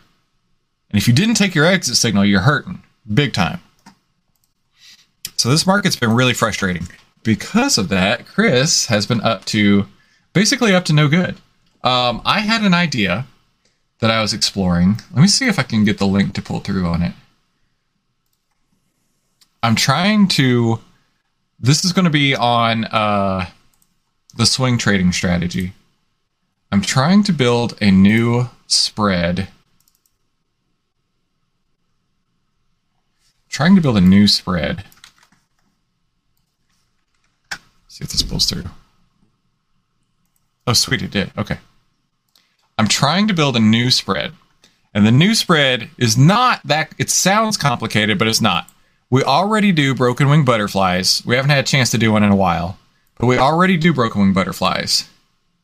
And 0.91 1.01
if 1.01 1.07
you 1.07 1.13
didn't 1.13 1.35
take 1.35 1.55
your 1.55 1.65
exit 1.65 1.95
signal, 1.95 2.25
you're 2.25 2.41
hurting 2.41 2.83
big 3.11 3.33
time. 3.33 3.61
So 5.37 5.49
this 5.49 5.65
market's 5.65 5.95
been 5.95 6.13
really 6.13 6.33
frustrating. 6.33 6.87
Because 7.23 7.77
of 7.77 7.89
that, 7.89 8.27
Chris 8.27 8.87
has 8.87 9.05
been 9.05 9.21
up 9.21 9.45
to 9.45 9.87
basically 10.33 10.75
up 10.75 10.85
to 10.85 10.93
no 10.93 11.07
good. 11.07 11.37
Um, 11.83 12.21
I 12.25 12.41
had 12.41 12.61
an 12.61 12.73
idea 12.73 13.25
that 13.99 14.11
I 14.11 14.21
was 14.21 14.33
exploring. 14.33 14.99
Let 15.13 15.21
me 15.21 15.27
see 15.27 15.47
if 15.47 15.57
I 15.57 15.63
can 15.63 15.85
get 15.85 15.97
the 15.97 16.07
link 16.07 16.33
to 16.33 16.41
pull 16.41 16.59
through 16.59 16.85
on 16.85 17.01
it. 17.01 17.13
I'm 19.63 19.75
trying 19.75 20.27
to 20.29 20.79
this 21.61 21.85
is 21.85 21.93
going 21.93 22.05
to 22.05 22.11
be 22.11 22.35
on 22.35 22.85
uh, 22.85 23.45
the 24.35 24.47
swing 24.47 24.79
trading 24.79 25.11
strategy. 25.11 25.73
I'm 26.71 26.81
trying 26.81 27.23
to 27.23 27.33
build 27.33 27.77
a 27.79 27.91
new 27.91 28.49
spread. 28.65 29.49
Trying 33.51 33.75
to 33.75 33.81
build 33.81 33.97
a 33.97 34.01
new 34.01 34.27
spread. 34.27 34.85
See 37.89 38.03
if 38.03 38.09
this 38.09 38.23
pulls 38.23 38.45
through. 38.45 38.63
Oh, 40.65 40.71
sweet, 40.71 41.01
it 41.01 41.11
did. 41.11 41.31
Okay. 41.37 41.57
I'm 42.77 42.87
trying 42.87 43.27
to 43.27 43.33
build 43.33 43.57
a 43.57 43.59
new 43.59 43.91
spread. 43.91 44.31
And 44.93 45.05
the 45.05 45.11
new 45.11 45.35
spread 45.35 45.89
is 45.97 46.17
not 46.17 46.61
that, 46.63 46.93
it 46.97 47.09
sounds 47.09 47.57
complicated, 47.57 48.17
but 48.17 48.29
it's 48.29 48.39
not. 48.39 48.69
We 49.09 49.21
already 49.21 49.73
do 49.73 49.93
broken 49.93 50.29
wing 50.29 50.45
butterflies. 50.45 51.21
We 51.25 51.35
haven't 51.35 51.51
had 51.51 51.65
a 51.65 51.67
chance 51.67 51.91
to 51.91 51.97
do 51.97 52.13
one 52.13 52.23
in 52.23 52.31
a 52.31 52.35
while, 52.35 52.79
but 53.19 53.27
we 53.27 53.37
already 53.37 53.75
do 53.75 53.93
broken 53.93 54.21
wing 54.21 54.33
butterflies, 54.33 55.09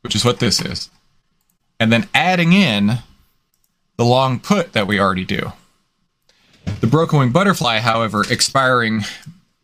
which 0.01 0.13
is 0.13 0.25
what 0.25 0.39
this 0.39 0.59
is. 0.59 0.89
And 1.79 1.91
then 1.91 2.09
adding 2.13 2.51
in 2.51 2.99
the 3.95 4.05
long 4.05 4.41
put 4.41 4.73
that 4.73 4.87
we 4.87 4.99
already 4.99 5.23
do. 5.23 5.53
The 6.79 6.87
broken 6.87 7.19
wing 7.19 7.31
butterfly, 7.31 7.79
however, 7.79 8.23
expiring 8.29 9.01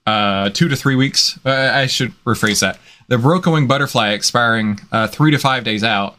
uh, 0.05 0.49
two 0.49 0.67
to 0.67 0.75
three 0.75 0.95
weeks. 0.95 1.39
Uh, 1.45 1.71
I 1.73 1.87
should 1.87 2.13
rephrase 2.25 2.61
that. 2.61 2.79
The 3.07 3.17
broken 3.17 3.53
wing 3.53 3.67
butterfly 3.67 4.11
expiring 4.11 4.79
uh, 4.91 5.07
three 5.07 5.31
to 5.31 5.37
five 5.37 5.63
days 5.63 5.83
out, 5.83 6.17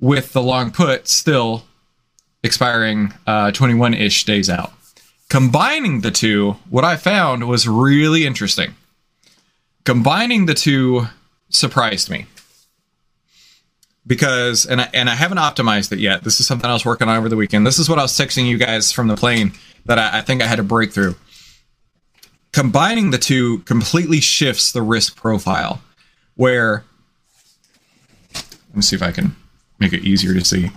with 0.00 0.32
the 0.32 0.42
long 0.42 0.70
put 0.70 1.08
still 1.08 1.64
expiring 2.42 3.12
21 3.26 3.94
uh, 3.94 3.96
ish 3.96 4.24
days 4.24 4.48
out. 4.48 4.72
Combining 5.28 6.02
the 6.02 6.10
two, 6.10 6.56
what 6.70 6.84
I 6.84 6.96
found 6.96 7.48
was 7.48 7.66
really 7.66 8.24
interesting. 8.24 8.74
Combining 9.84 10.46
the 10.46 10.54
two 10.54 11.06
surprised 11.48 12.10
me 12.10 12.26
because 14.06 14.66
and 14.66 14.80
I, 14.80 14.88
and 14.94 15.10
I 15.10 15.14
haven't 15.14 15.38
optimized 15.38 15.92
it 15.92 15.98
yet. 15.98 16.22
This 16.22 16.38
is 16.38 16.46
something 16.46 16.68
I 16.68 16.72
was 16.72 16.84
working 16.84 17.08
on 17.08 17.16
over 17.16 17.28
the 17.28 17.36
weekend. 17.36 17.66
This 17.66 17.78
is 17.78 17.88
what 17.88 17.98
I 17.98 18.02
was 18.02 18.12
texting 18.12 18.46
you 18.46 18.58
guys 18.58 18.92
from 18.92 19.08
the 19.08 19.16
plane 19.16 19.52
that 19.86 19.98
I, 19.98 20.18
I 20.18 20.20
think 20.20 20.42
I 20.42 20.46
had 20.46 20.58
a 20.58 20.64
breakthrough. 20.64 21.14
Combining 22.52 23.10
the 23.10 23.18
two 23.18 23.58
completely 23.60 24.20
shifts 24.20 24.72
the 24.72 24.82
risk 24.82 25.16
profile. 25.16 25.82
Where 26.34 26.84
let 28.34 28.76
me 28.76 28.82
see 28.82 28.96
if 28.96 29.02
I 29.02 29.12
can 29.12 29.34
make 29.78 29.92
it 29.92 30.04
easier 30.04 30.34
to 30.34 30.44
see. 30.44 30.70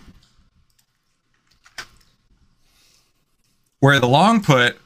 Where 3.80 4.00
the 4.00 4.08
long 4.08 4.42
put 4.42 4.78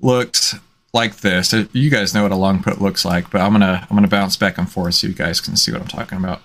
looks 0.00 0.54
like 0.92 1.16
this. 1.16 1.54
Uh, 1.54 1.66
you 1.72 1.90
guys 1.90 2.14
know 2.14 2.22
what 2.22 2.32
a 2.32 2.36
long 2.36 2.62
put 2.62 2.80
looks 2.80 3.04
like, 3.04 3.30
but 3.30 3.40
I'm 3.40 3.52
gonna 3.52 3.86
I'm 3.88 3.96
gonna 3.96 4.08
bounce 4.08 4.36
back 4.36 4.58
and 4.58 4.70
forth 4.70 4.94
so 4.94 5.06
you 5.06 5.14
guys 5.14 5.40
can 5.40 5.56
see 5.56 5.72
what 5.72 5.80
I'm 5.80 5.88
talking 5.88 6.18
about. 6.18 6.42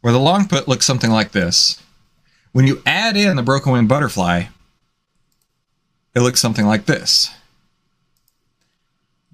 Where 0.00 0.12
the 0.12 0.20
long 0.20 0.48
put 0.48 0.68
looks 0.68 0.86
something 0.86 1.10
like 1.10 1.32
this. 1.32 1.82
When 2.52 2.66
you 2.66 2.82
add 2.86 3.16
in 3.16 3.36
the 3.36 3.42
broken 3.42 3.72
wing 3.72 3.86
butterfly, 3.86 4.44
it 6.16 6.20
looks 6.20 6.40
something 6.40 6.64
like 6.64 6.86
this. 6.86 7.30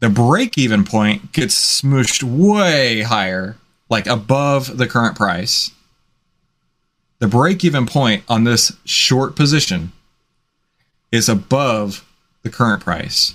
The 0.00 0.08
break 0.10 0.58
even 0.58 0.84
point 0.84 1.30
gets 1.30 1.80
smooshed 1.80 2.24
way 2.24 3.02
higher, 3.02 3.56
like 3.88 4.08
above 4.08 4.78
the 4.78 4.88
current 4.88 5.16
price. 5.16 5.70
The 7.20 7.28
break 7.28 7.64
even 7.64 7.86
point 7.86 8.24
on 8.28 8.42
this 8.42 8.72
short 8.84 9.36
position 9.36 9.92
is 11.12 11.28
above 11.28 12.04
the 12.42 12.50
current 12.50 12.82
price. 12.82 13.34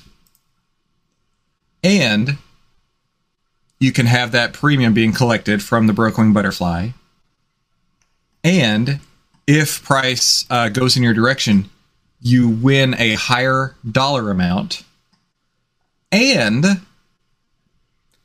And 1.81 2.39
you 3.79 3.93
can 3.93 4.07
have 4.07 4.33
that 4.33 4.51
premium 4.51 4.93
being 4.93 5.13
collected 5.13 5.63
from 5.63 5.87
the 5.87 5.93
broken 5.93 6.25
wing 6.25 6.33
butterfly. 6.33 6.89
And 8.43 8.99
if 9.47 9.81
price 9.85 10.45
uh, 10.49 10.67
goes 10.67 10.97
in 10.97 11.03
your 11.03 11.13
direction, 11.13 11.69
you 12.19 12.49
win 12.49 12.95
a 12.97 13.13
higher 13.13 13.75
dollar 13.89 14.31
amount. 14.31 14.83
And 16.11 16.81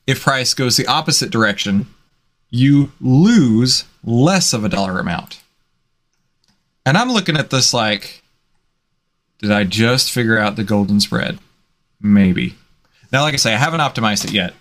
if 0.06 0.22
price 0.22 0.54
goes 0.54 0.76
the 0.76 0.86
opposite 0.86 1.30
direction, 1.30 1.86
you 2.50 2.92
lose 3.00 3.84
less 4.04 4.52
of 4.52 4.64
a 4.64 4.68
dollar 4.68 4.98
amount. 4.98 5.40
And 6.84 6.96
I'm 6.96 7.12
looking 7.12 7.36
at 7.36 7.50
this 7.50 7.72
like, 7.72 8.22
did 9.38 9.50
I 9.50 9.64
just 9.64 10.10
figure 10.10 10.38
out 10.38 10.56
the 10.56 10.64
golden 10.64 11.00
spread? 11.00 11.38
Maybe. 12.00 12.56
Now, 13.12 13.22
like 13.22 13.34
I 13.34 13.36
say, 13.36 13.54
I 13.54 13.58
haven't 13.58 13.80
optimized 13.80 14.24
it 14.24 14.32
yet. 14.32 14.54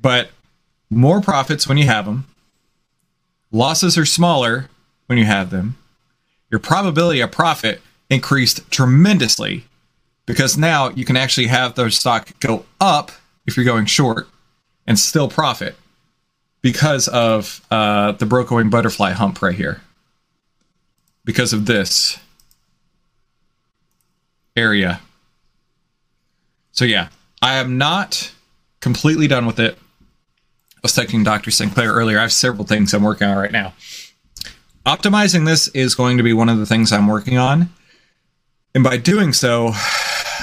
But 0.00 0.30
more 0.90 1.20
profits 1.20 1.68
when 1.68 1.78
you 1.78 1.86
have 1.86 2.06
them. 2.06 2.26
Losses 3.50 3.98
are 3.98 4.06
smaller 4.06 4.68
when 5.06 5.18
you 5.18 5.24
have 5.24 5.50
them. 5.50 5.76
Your 6.50 6.60
probability 6.60 7.20
of 7.20 7.30
profit 7.30 7.80
increased 8.10 8.70
tremendously 8.70 9.64
because 10.26 10.56
now 10.56 10.90
you 10.90 11.04
can 11.04 11.16
actually 11.16 11.46
have 11.46 11.74
the 11.74 11.90
stock 11.90 12.38
go 12.40 12.64
up 12.80 13.12
if 13.46 13.56
you're 13.56 13.64
going 13.64 13.86
short 13.86 14.28
and 14.86 14.98
still 14.98 15.28
profit 15.28 15.76
because 16.62 17.08
of 17.08 17.64
uh, 17.70 18.12
the 18.12 18.26
broken 18.26 18.70
butterfly 18.70 19.12
hump 19.12 19.40
right 19.42 19.54
here. 19.54 19.80
Because 21.24 21.52
of 21.52 21.66
this 21.66 22.18
area. 24.56 25.00
So 26.72 26.84
yeah, 26.84 27.08
I 27.42 27.56
am 27.56 27.78
not 27.78 28.32
completely 28.80 29.28
done 29.28 29.46
with 29.46 29.60
it. 29.60 29.78
I 30.76 30.80
was 30.82 30.92
texting 30.92 31.24
Dr. 31.24 31.50
Sinclair 31.50 31.92
earlier. 31.92 32.18
I 32.18 32.22
have 32.22 32.32
several 32.32 32.64
things 32.64 32.94
I'm 32.94 33.02
working 33.02 33.26
on 33.26 33.36
right 33.36 33.52
now. 33.52 33.74
Optimizing 34.88 35.44
this 35.44 35.68
is 35.68 35.94
going 35.94 36.16
to 36.16 36.22
be 36.22 36.32
one 36.32 36.48
of 36.48 36.56
the 36.56 36.64
things 36.64 36.92
I'm 36.92 37.08
working 37.08 37.36
on. 37.36 37.68
And 38.74 38.82
by 38.82 38.96
doing 38.96 39.34
so, 39.34 39.72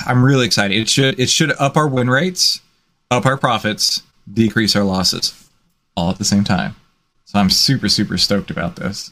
I'm 0.06 0.24
really 0.24 0.46
excited. 0.46 0.78
It 0.78 0.88
should 0.88 1.20
it 1.20 1.32
should 1.32 1.52
up 1.54 1.76
our 1.76 1.88
win 1.88 2.12
rates, 2.12 2.62
up 3.10 3.26
our 3.26 3.38
profits, 3.38 4.04
decrease 4.32 4.76
our 4.76 4.84
losses 4.84 5.50
all 5.98 6.12
at 6.12 6.20
the 6.20 6.26
same 6.26 6.44
time. 6.44 6.76
So 7.24 7.40
I'm 7.40 7.50
super 7.50 7.90
super 7.90 8.20
stoked 8.20 8.52
about 8.52 8.76
this. 8.76 9.12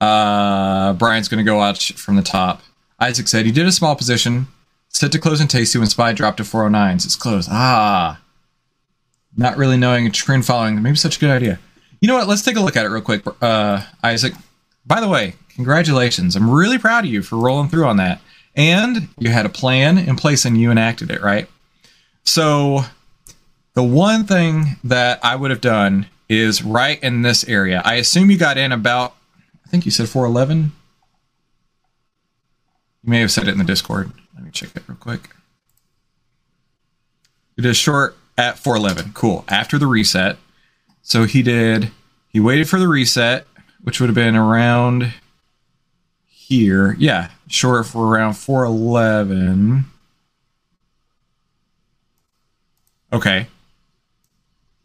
Uh, 0.00 0.94
Brian's 0.94 1.28
going 1.28 1.44
to 1.44 1.50
go 1.50 1.58
watch 1.58 1.92
from 1.92 2.16
the 2.16 2.22
top. 2.22 2.62
Isaac 2.98 3.28
said 3.28 3.44
he 3.44 3.52
did 3.52 3.66
a 3.66 3.72
small 3.72 3.94
position, 3.94 4.46
set 4.88 5.12
to 5.12 5.18
close 5.18 5.38
and 5.38 5.50
tasty 5.50 5.78
when 5.78 5.88
SPY 5.88 6.14
dropped 6.14 6.38
to 6.38 6.44
409s. 6.44 7.04
It's 7.04 7.14
closed. 7.14 7.50
Ah. 7.52 8.22
Not 9.36 9.58
really 9.58 9.76
knowing 9.76 10.06
a 10.06 10.10
trend 10.10 10.46
following. 10.46 10.80
Maybe 10.80 10.96
such 10.96 11.18
a 11.18 11.20
good 11.20 11.30
idea. 11.30 11.58
You 12.00 12.08
know 12.08 12.16
what? 12.16 12.26
Let's 12.26 12.42
take 12.42 12.56
a 12.56 12.60
look 12.60 12.76
at 12.76 12.86
it 12.86 12.88
real 12.88 13.02
quick, 13.02 13.22
uh, 13.42 13.82
Isaac. 14.02 14.32
By 14.86 15.00
the 15.00 15.08
way, 15.08 15.34
congratulations. 15.54 16.36
I'm 16.36 16.48
really 16.48 16.78
proud 16.78 17.04
of 17.04 17.10
you 17.10 17.22
for 17.22 17.36
rolling 17.36 17.68
through 17.68 17.86
on 17.86 17.96
that. 17.96 18.20
And 18.54 19.08
you 19.18 19.30
had 19.30 19.44
a 19.44 19.50
plan 19.50 19.98
in 19.98 20.16
place 20.16 20.44
and 20.44 20.58
you 20.58 20.70
enacted 20.70 21.10
it, 21.10 21.20
right? 21.22 21.48
So, 22.24 22.84
the 23.74 23.82
one 23.82 24.24
thing 24.24 24.78
that 24.82 25.22
I 25.22 25.36
would 25.36 25.50
have 25.50 25.60
done 25.60 26.06
is 26.28 26.64
right 26.64 27.00
in 27.02 27.22
this 27.22 27.46
area. 27.46 27.82
I 27.84 27.94
assume 27.94 28.30
you 28.30 28.38
got 28.38 28.56
in 28.56 28.72
about, 28.72 29.14
I 29.64 29.68
think 29.68 29.84
you 29.84 29.90
said 29.90 30.08
411. 30.08 30.72
You 33.02 33.10
may 33.10 33.20
have 33.20 33.30
said 33.30 33.46
it 33.46 33.52
in 33.52 33.58
the 33.58 33.64
Discord. 33.64 34.10
Let 34.34 34.44
me 34.44 34.50
check 34.50 34.70
it 34.74 34.82
real 34.88 34.96
quick. 34.96 35.28
It 37.58 37.66
is 37.66 37.76
short 37.76 38.16
at 38.38 38.58
411. 38.58 39.12
Cool. 39.12 39.44
After 39.48 39.78
the 39.78 39.86
reset. 39.86 40.38
So 41.02 41.24
he 41.24 41.42
did, 41.42 41.92
he 42.28 42.40
waited 42.40 42.68
for 42.68 42.78
the 42.80 42.88
reset, 42.88 43.46
which 43.86 44.00
would 44.00 44.08
have 44.08 44.16
been 44.16 44.34
around 44.34 45.14
here. 46.26 46.96
Yeah, 46.98 47.30
short 47.46 47.86
for 47.86 48.04
around 48.04 48.32
411. 48.34 49.84
Okay. 53.12 53.46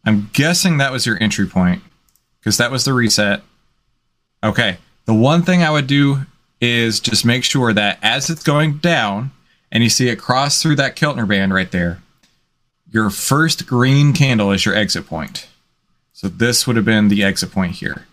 I'm 0.06 0.30
guessing 0.34 0.78
that 0.78 0.92
was 0.92 1.08
your 1.08 1.18
entry 1.20 1.48
point 1.48 1.82
because 2.40 2.58
that 2.58 2.70
was 2.70 2.86
the 2.86 2.94
reset. 2.94 3.42
Okay. 4.44 4.78
The 5.06 5.16
one 5.16 5.42
thing 5.42 5.64
I 5.64 5.72
would 5.72 5.88
do 5.88 6.20
is 6.62 7.00
just 7.00 7.26
make 7.26 7.44
sure 7.44 7.74
that 7.74 7.98
as 8.04 8.30
it's 8.30 8.44
going 8.44 8.78
down 8.78 9.32
and 9.72 9.84
you 9.84 9.90
see 9.90 10.10
it 10.10 10.18
cross 10.18 10.62
through 10.62 10.76
that 10.76 10.96
Keltner 10.96 11.28
band 11.28 11.56
right 11.56 11.72
there, 11.72 12.04
your 12.92 13.10
first 13.10 13.66
green 13.66 14.14
candle 14.14 14.52
is 14.52 14.64
your 14.64 14.76
exit 14.76 15.08
point. 15.08 15.48
So 16.14 16.28
this 16.28 16.68
would 16.68 16.76
have 16.76 16.86
been 16.86 17.08
the 17.08 17.24
exit 17.24 17.52
point 17.52 17.72
here. 17.74 18.06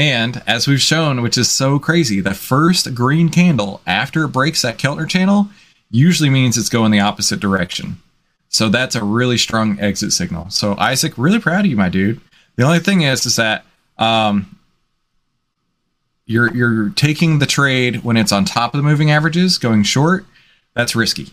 And 0.00 0.42
as 0.46 0.66
we've 0.66 0.80
shown, 0.80 1.20
which 1.20 1.36
is 1.36 1.50
so 1.50 1.78
crazy, 1.78 2.22
the 2.22 2.32
first 2.32 2.94
green 2.94 3.28
candle 3.28 3.82
after 3.86 4.24
it 4.24 4.28
breaks 4.28 4.62
that 4.62 4.78
Keltner 4.78 5.06
channel 5.06 5.50
usually 5.90 6.30
means 6.30 6.56
it's 6.56 6.70
going 6.70 6.90
the 6.90 7.00
opposite 7.00 7.38
direction. 7.38 7.98
So 8.48 8.70
that's 8.70 8.94
a 8.94 9.04
really 9.04 9.36
strong 9.36 9.78
exit 9.78 10.14
signal. 10.14 10.48
So 10.48 10.74
Isaac, 10.78 11.12
really 11.18 11.38
proud 11.38 11.66
of 11.66 11.70
you, 11.70 11.76
my 11.76 11.90
dude. 11.90 12.18
The 12.56 12.62
only 12.62 12.78
thing 12.78 13.02
is, 13.02 13.26
is 13.26 13.36
that 13.36 13.66
um, 13.98 14.58
you're 16.24 16.50
you're 16.56 16.88
taking 16.88 17.38
the 17.38 17.44
trade 17.44 18.02
when 18.02 18.16
it's 18.16 18.32
on 18.32 18.46
top 18.46 18.72
of 18.72 18.78
the 18.78 18.88
moving 18.88 19.10
averages, 19.10 19.58
going 19.58 19.82
short. 19.82 20.24
That's 20.74 20.96
risky. 20.96 21.28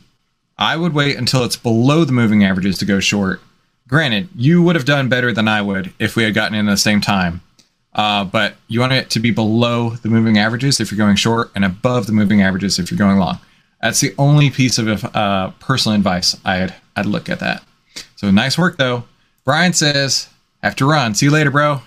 I 0.58 0.76
would 0.76 0.94
wait 0.94 1.16
until 1.16 1.46
it's 1.46 1.56
below 1.56 2.04
the 2.04 2.12
moving 2.12 2.44
averages 2.44 2.78
to 2.80 2.86
go 2.86 3.00
short. 3.00 3.40
Granted, 3.88 4.28
you 4.36 4.62
would 4.62 4.76
have 4.76 4.84
done 4.84 5.08
better 5.08 5.32
than 5.32 5.48
I 5.48 5.62
would 5.62 5.94
if 6.00 6.18
we 6.18 6.24
had 6.24 6.34
gotten 6.34 6.58
in 6.58 6.68
at 6.68 6.72
the 6.72 6.76
same 6.76 7.00
time. 7.00 7.40
Uh, 7.98 8.24
but 8.24 8.56
you 8.68 8.80
want 8.80 8.94
it 8.94 9.10
to 9.10 9.20
be 9.20 9.32
below 9.32 9.90
the 9.90 10.08
moving 10.08 10.38
averages 10.38 10.80
if 10.80 10.92
you're 10.92 10.98
going 10.98 11.16
short 11.16 11.50
and 11.56 11.66
above 11.66 12.06
the 12.06 12.14
moving 12.14 12.42
averages 12.44 12.78
if 12.78 12.92
you're 12.92 12.98
going 12.98 13.18
long. 13.18 13.40
That's 13.82 14.00
the 14.00 14.14
only 14.18 14.50
piece 14.52 14.78
of 14.78 15.04
uh, 15.16 15.52
personal 15.60 15.96
advice 15.96 16.38
I'd 16.46 16.76
I'd 16.96 17.08
look 17.08 17.28
at 17.28 17.40
that. 17.40 17.64
So 18.16 18.30
nice 18.32 18.58
work 18.58 18.78
though. 18.78 19.06
Brian 19.46 19.74
says, 19.74 20.30
have 20.62 20.76
to 20.76 20.86
run. 20.86 21.16
See 21.16 21.26
you 21.26 21.32
later, 21.32 21.52
bro. 21.52 21.82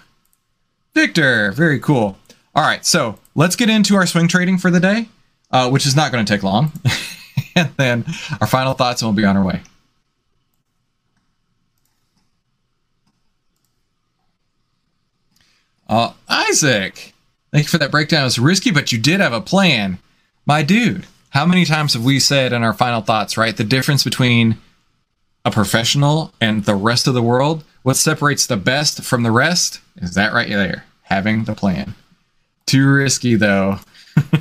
Victor, 0.94 1.52
very 1.52 1.78
cool. 1.78 2.18
All 2.54 2.64
right, 2.64 2.84
so 2.84 3.18
let's 3.34 3.54
get 3.54 3.70
into 3.70 3.94
our 3.94 4.06
swing 4.06 4.26
trading 4.26 4.58
for 4.58 4.70
the 4.70 4.80
day, 4.80 5.08
uh, 5.52 5.70
which 5.70 5.86
is 5.86 5.94
not 5.94 6.10
going 6.10 6.24
to 6.24 6.32
take 6.32 6.42
long. 6.42 6.72
and 7.54 7.70
then 7.76 8.04
our 8.40 8.46
final 8.46 8.74
thoughts, 8.74 9.02
and 9.02 9.08
we'll 9.08 9.16
be 9.16 9.24
on 9.24 9.36
our 9.36 9.44
way. 9.44 9.62
Uh, 15.90 16.12
Isaac, 16.28 17.12
thank 17.50 17.64
you 17.64 17.68
for 17.68 17.78
that 17.78 17.90
breakdown. 17.90 18.22
It 18.22 18.26
was 18.26 18.38
risky, 18.38 18.70
but 18.70 18.92
you 18.92 18.98
did 18.98 19.18
have 19.18 19.32
a 19.32 19.40
plan. 19.40 19.98
My 20.46 20.62
dude, 20.62 21.04
how 21.30 21.44
many 21.44 21.64
times 21.64 21.94
have 21.94 22.04
we 22.04 22.20
said 22.20 22.52
in 22.52 22.62
our 22.62 22.72
final 22.72 23.00
thoughts, 23.00 23.36
right? 23.36 23.56
The 23.56 23.64
difference 23.64 24.04
between 24.04 24.58
a 25.44 25.50
professional 25.50 26.32
and 26.40 26.64
the 26.64 26.76
rest 26.76 27.08
of 27.08 27.14
the 27.14 27.22
world, 27.22 27.64
what 27.82 27.96
separates 27.96 28.46
the 28.46 28.56
best 28.56 29.02
from 29.02 29.24
the 29.24 29.32
rest 29.32 29.80
is 29.96 30.14
that 30.14 30.32
right 30.32 30.48
there, 30.48 30.84
having 31.02 31.42
the 31.42 31.54
plan. 31.54 31.96
Too 32.66 32.88
risky, 32.88 33.34
though. 33.34 33.80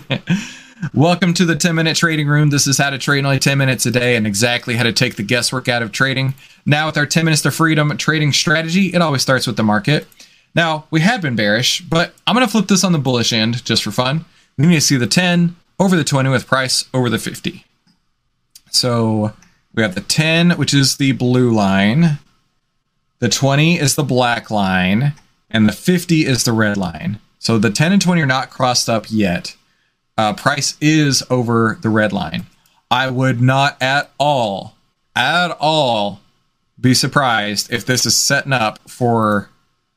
Welcome 0.93 1.33
to 1.33 1.45
the 1.45 1.55
10 1.55 1.73
minute 1.73 1.97
trading 1.97 2.27
room. 2.27 2.51
This 2.51 2.67
is 2.67 2.77
how 2.77 2.91
to 2.91 2.99
trade 2.99 3.19
in 3.19 3.25
only 3.25 3.39
10 3.39 3.57
minutes 3.57 3.87
a 3.87 3.91
day 3.91 4.15
and 4.15 4.27
exactly 4.27 4.75
how 4.75 4.83
to 4.83 4.93
take 4.93 5.15
the 5.15 5.23
guesswork 5.23 5.67
out 5.67 5.81
of 5.81 5.91
trading. 5.91 6.35
Now, 6.67 6.85
with 6.85 6.97
our 6.97 7.07
10 7.07 7.25
minutes 7.25 7.41
to 7.41 7.49
freedom 7.49 7.97
trading 7.97 8.33
strategy, 8.33 8.93
it 8.93 9.01
always 9.01 9.23
starts 9.23 9.47
with 9.47 9.57
the 9.57 9.63
market. 9.63 10.05
Now, 10.55 10.85
we 10.89 11.01
have 11.01 11.21
been 11.21 11.35
bearish, 11.35 11.81
but 11.81 12.13
I'm 12.25 12.35
going 12.35 12.45
to 12.45 12.51
flip 12.51 12.67
this 12.67 12.83
on 12.83 12.91
the 12.91 12.99
bullish 12.99 13.31
end 13.31 13.63
just 13.63 13.83
for 13.83 13.91
fun. 13.91 14.25
We 14.57 14.65
need 14.65 14.75
to 14.75 14.81
see 14.81 14.97
the 14.97 15.07
10 15.07 15.55
over 15.79 15.95
the 15.95 16.03
20 16.03 16.29
with 16.29 16.47
price 16.47 16.85
over 16.93 17.09
the 17.09 17.19
50. 17.19 17.65
So 18.71 19.33
we 19.73 19.83
have 19.83 19.95
the 19.95 20.01
10, 20.01 20.51
which 20.51 20.73
is 20.73 20.97
the 20.97 21.13
blue 21.13 21.51
line, 21.51 22.19
the 23.19 23.29
20 23.29 23.77
is 23.77 23.95
the 23.95 24.03
black 24.03 24.49
line, 24.49 25.13
and 25.49 25.67
the 25.67 25.73
50 25.73 26.25
is 26.25 26.43
the 26.43 26.53
red 26.53 26.77
line. 26.77 27.19
So 27.37 27.57
the 27.57 27.69
10 27.69 27.93
and 27.93 28.01
20 28.01 28.21
are 28.21 28.25
not 28.25 28.49
crossed 28.49 28.89
up 28.89 29.05
yet 29.09 29.55
uh, 30.19 30.33
price 30.33 30.75
is 30.81 31.23
over 31.29 31.77
the 31.81 31.87
red 31.87 32.11
line. 32.11 32.45
I 32.91 33.09
would 33.09 33.39
not 33.39 33.81
at 33.81 34.11
all, 34.19 34.75
at 35.15 35.55
all 35.61 36.19
be 36.77 36.93
surprised 36.93 37.71
if 37.71 37.85
this 37.85 38.05
is 38.05 38.17
setting 38.17 38.51
up 38.51 38.79
for 38.89 39.49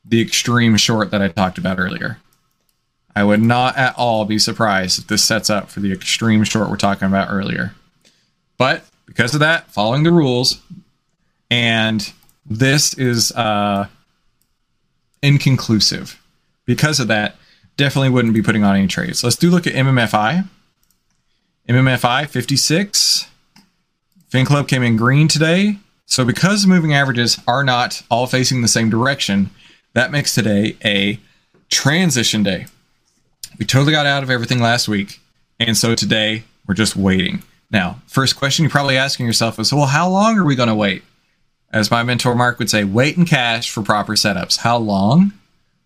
the 0.05 0.21
extreme 0.21 0.77
short 0.77 1.11
that 1.11 1.23
I 1.23 1.29
talked 1.29 1.59
about 1.59 1.79
earlier. 1.79 2.19
I 3.15 3.25
would 3.25 3.43
not 3.43 3.77
at 3.77 3.95
all 3.97 4.25
be 4.25 4.39
surprised 4.39 5.01
if 5.01 5.07
this 5.07 5.23
sets 5.23 5.51
up 5.51 5.69
for 5.69 5.81
the 5.81 5.93
extreme 5.93 6.45
short 6.45 6.71
we're 6.71 6.77
talking 6.77 7.07
about 7.07 7.29
earlier. 7.31 7.75
But 8.57 8.85
because 9.07 9.35
of 9.35 9.41
that, 9.41 9.71
following 9.71 10.03
the 10.03 10.13
rules, 10.13 10.61
and 11.51 12.13
this 12.47 12.95
is 12.95 13.33
uh, 13.33 13.87
inconclusive. 15.23 16.21
Because 16.65 17.01
of 17.01 17.09
that, 17.09 17.37
definitely 17.77 18.11
wouldn't 18.11 18.35
be 18.35 18.43
putting 18.43 18.65
on 18.65 18.77
any 18.77 18.87
trades. 18.87 19.23
Let's 19.23 19.37
do 19.37 19.51
look 19.51 19.67
at 19.67 19.75
MMFI. 19.75 20.49
MMFI 21.69 22.29
56. 22.29 23.27
Fin 24.29 24.47
Club 24.47 24.69
came 24.69 24.83
in 24.83 24.97
green 24.97 25.29
today. 25.29 25.77
So 26.07 26.25
because 26.25 26.63
the 26.63 26.69
moving 26.69 26.95
averages 26.95 27.41
are 27.47 27.65
not 27.65 28.03
all 28.11 28.27
facing 28.27 28.63
the 28.63 28.69
same 28.69 28.91
direction, 28.91 29.51
that 29.95 30.11
makes 30.11 30.35
today 30.35 30.77
a 30.85 31.19
transition 31.69 32.43
day. 32.43 32.67
We 33.59 33.67
totally 33.67 33.93
got 33.93 34.07
out 34.07 34.23
of 34.23 34.31
everything 34.31 34.61
last 34.61 34.89
week. 34.89 35.21
And 35.61 35.77
so 35.77 35.95
today 35.95 36.45
we're 36.67 36.75
just 36.75 36.97
waiting. 36.97 37.43
Now, 37.71 38.03
first 38.07 38.37
question 38.37 38.65
you're 38.65 38.71
probably 38.71 38.97
asking 38.97 39.27
yourself 39.27 39.59
is, 39.59 39.73
well, 39.73 39.87
how 39.87 40.09
long 40.09 40.39
are 40.39 40.45
we 40.45 40.57
going 40.57 40.69
to 40.69 40.75
wait? 40.75 41.03
As 41.73 41.91
my 41.91 42.03
mentor 42.03 42.35
Mark 42.35 42.59
would 42.59 42.69
say, 42.69 42.85
wait 42.85 43.17
and 43.17 43.27
cash 43.27 43.71
for 43.71 43.83
proper 43.83 44.13
setups. 44.15 44.59
How 44.59 44.77
long? 44.77 45.33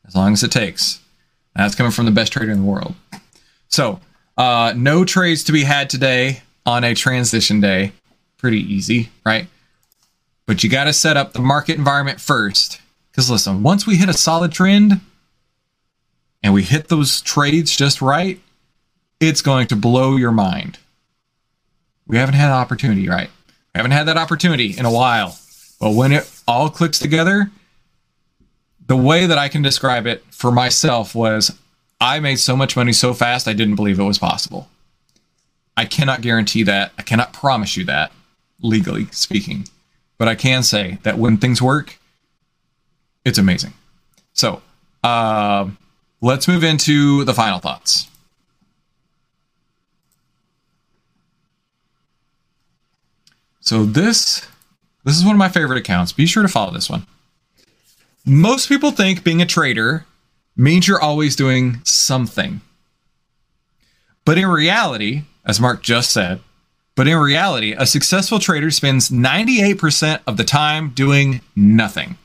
As 0.07 0.15
long 0.15 0.33
as 0.33 0.43
it 0.43 0.51
takes. 0.51 1.01
That's 1.55 1.75
coming 1.75 1.93
from 1.93 2.07
the 2.07 2.11
best 2.11 2.33
trader 2.33 2.53
in 2.53 2.63
the 2.63 2.71
world. 2.71 2.95
So, 3.69 4.01
uh, 4.37 4.75
no 4.77 5.05
trades 5.05 5.45
to 5.45 5.53
be 5.53 5.65
had 5.65 5.89
today 5.89 6.43
on 6.65 6.85
a 6.85 6.95
transition 6.95 7.61
day. 7.61 7.93
Pretty 8.37 8.61
easy, 8.61 9.11
right? 9.25 9.47
But 10.47 10.63
you 10.63 10.71
got 10.71 10.85
to 10.85 10.93
set 10.93 11.17
up 11.17 11.33
the 11.33 11.41
market 11.41 11.79
environment 11.79 12.21
first. 12.21 12.81
Because 13.17 13.31
listen, 13.31 13.63
once 13.63 13.87
we 13.87 13.97
hit 13.97 14.11
a 14.11 14.13
solid 14.13 14.53
trend 14.53 15.01
and 16.43 16.53
we 16.53 16.63
hit 16.63 16.89
those 16.89 17.23
trades 17.23 17.75
just 17.75 18.03
right, 18.03 18.39
it's 19.21 19.41
going 19.41 19.69
to 19.69 19.77
blow 19.77 20.17
your 20.17 20.33
mind. 20.33 20.79
We 22.07 22.19
haven't 22.19 22.35
had 22.35 22.49
an 22.49 22.57
opportunity, 22.59 23.09
right? 23.09 23.31
We 23.75 23.79
haven't 23.79 23.93
had 23.93 24.05
that 24.09 24.19
opportunity 24.19 24.77
in 24.77 24.85
a 24.85 24.93
while. 24.93 25.39
But 25.81 25.95
when 25.95 26.13
it 26.13 26.31
all 26.47 26.69
clicks 26.69 26.99
together, 26.99 27.51
the 28.87 28.99
way 28.99 29.25
that 29.25 29.39
I 29.39 29.49
can 29.49 29.63
describe 29.63 30.07
it 30.07 30.23
for 30.31 30.53
myself 30.53 31.15
was 31.15 31.59
I 31.99 32.21
made 32.21 32.39
so 32.39 32.55
much 32.55 32.77
money 32.77 32.93
so 32.93 33.15
fast 33.15 33.49
I 33.49 33.55
didn't 33.55 33.77
believe 33.77 33.99
it 33.99 34.05
was 34.05 34.19
possible. 34.19 34.69
I 35.75 35.87
cannot 35.87 36.21
guarantee 36.21 36.65
that. 36.65 36.93
I 36.99 37.03
cannot 37.03 37.33
promise 37.33 37.79
you 37.79 37.85
that, 37.87 38.13
legally 38.61 39.07
speaking. 39.07 39.67
But 40.19 40.29
I 40.29 40.35
can 40.35 40.63
say 40.63 40.99
that 41.03 41.17
when 41.17 41.39
things 41.39 41.63
work, 41.63 41.99
it's 43.27 43.37
amazing. 43.37 43.75
So, 44.33 44.63
uh, 45.05 45.69
let's 46.23 46.49
move 46.49 46.65
into 46.65 47.25
the 47.25 47.35
final 47.35 47.59
thoughts. 47.59 48.09
So 53.61 53.85
this 53.85 54.47
this 55.05 55.17
is 55.17 55.25
one 55.25 55.35
of 55.35 55.39
my 55.39 55.49
favorite 55.49 55.79
accounts. 55.79 56.13
Be 56.13 56.25
sure 56.25 56.43
to 56.43 56.49
follow 56.49 56.73
this 56.73 56.89
one 56.89 57.07
most 58.27 58.69
people 58.69 58.91
think 58.91 59.23
being 59.23 59.41
a 59.41 59.47
trader 59.47 60.05
means 60.57 60.89
you're 60.89 61.01
always 61.01 61.37
doing 61.37 61.81
something. 61.85 62.61
But 64.25 64.37
in 64.37 64.49
reality, 64.49 65.23
as 65.45 65.61
Mark 65.61 65.83
just 65.83 66.11
said, 66.11 66.41
but 66.97 67.07
in 67.07 67.17
reality, 67.17 67.75
a 67.79 67.87
successful 67.87 68.41
trader 68.41 68.71
spends 68.73 69.11
98% 69.11 70.21
of 70.27 70.37
the 70.37 70.45
time 70.45 70.91
doing 70.91 71.41
nothing. 71.55 72.19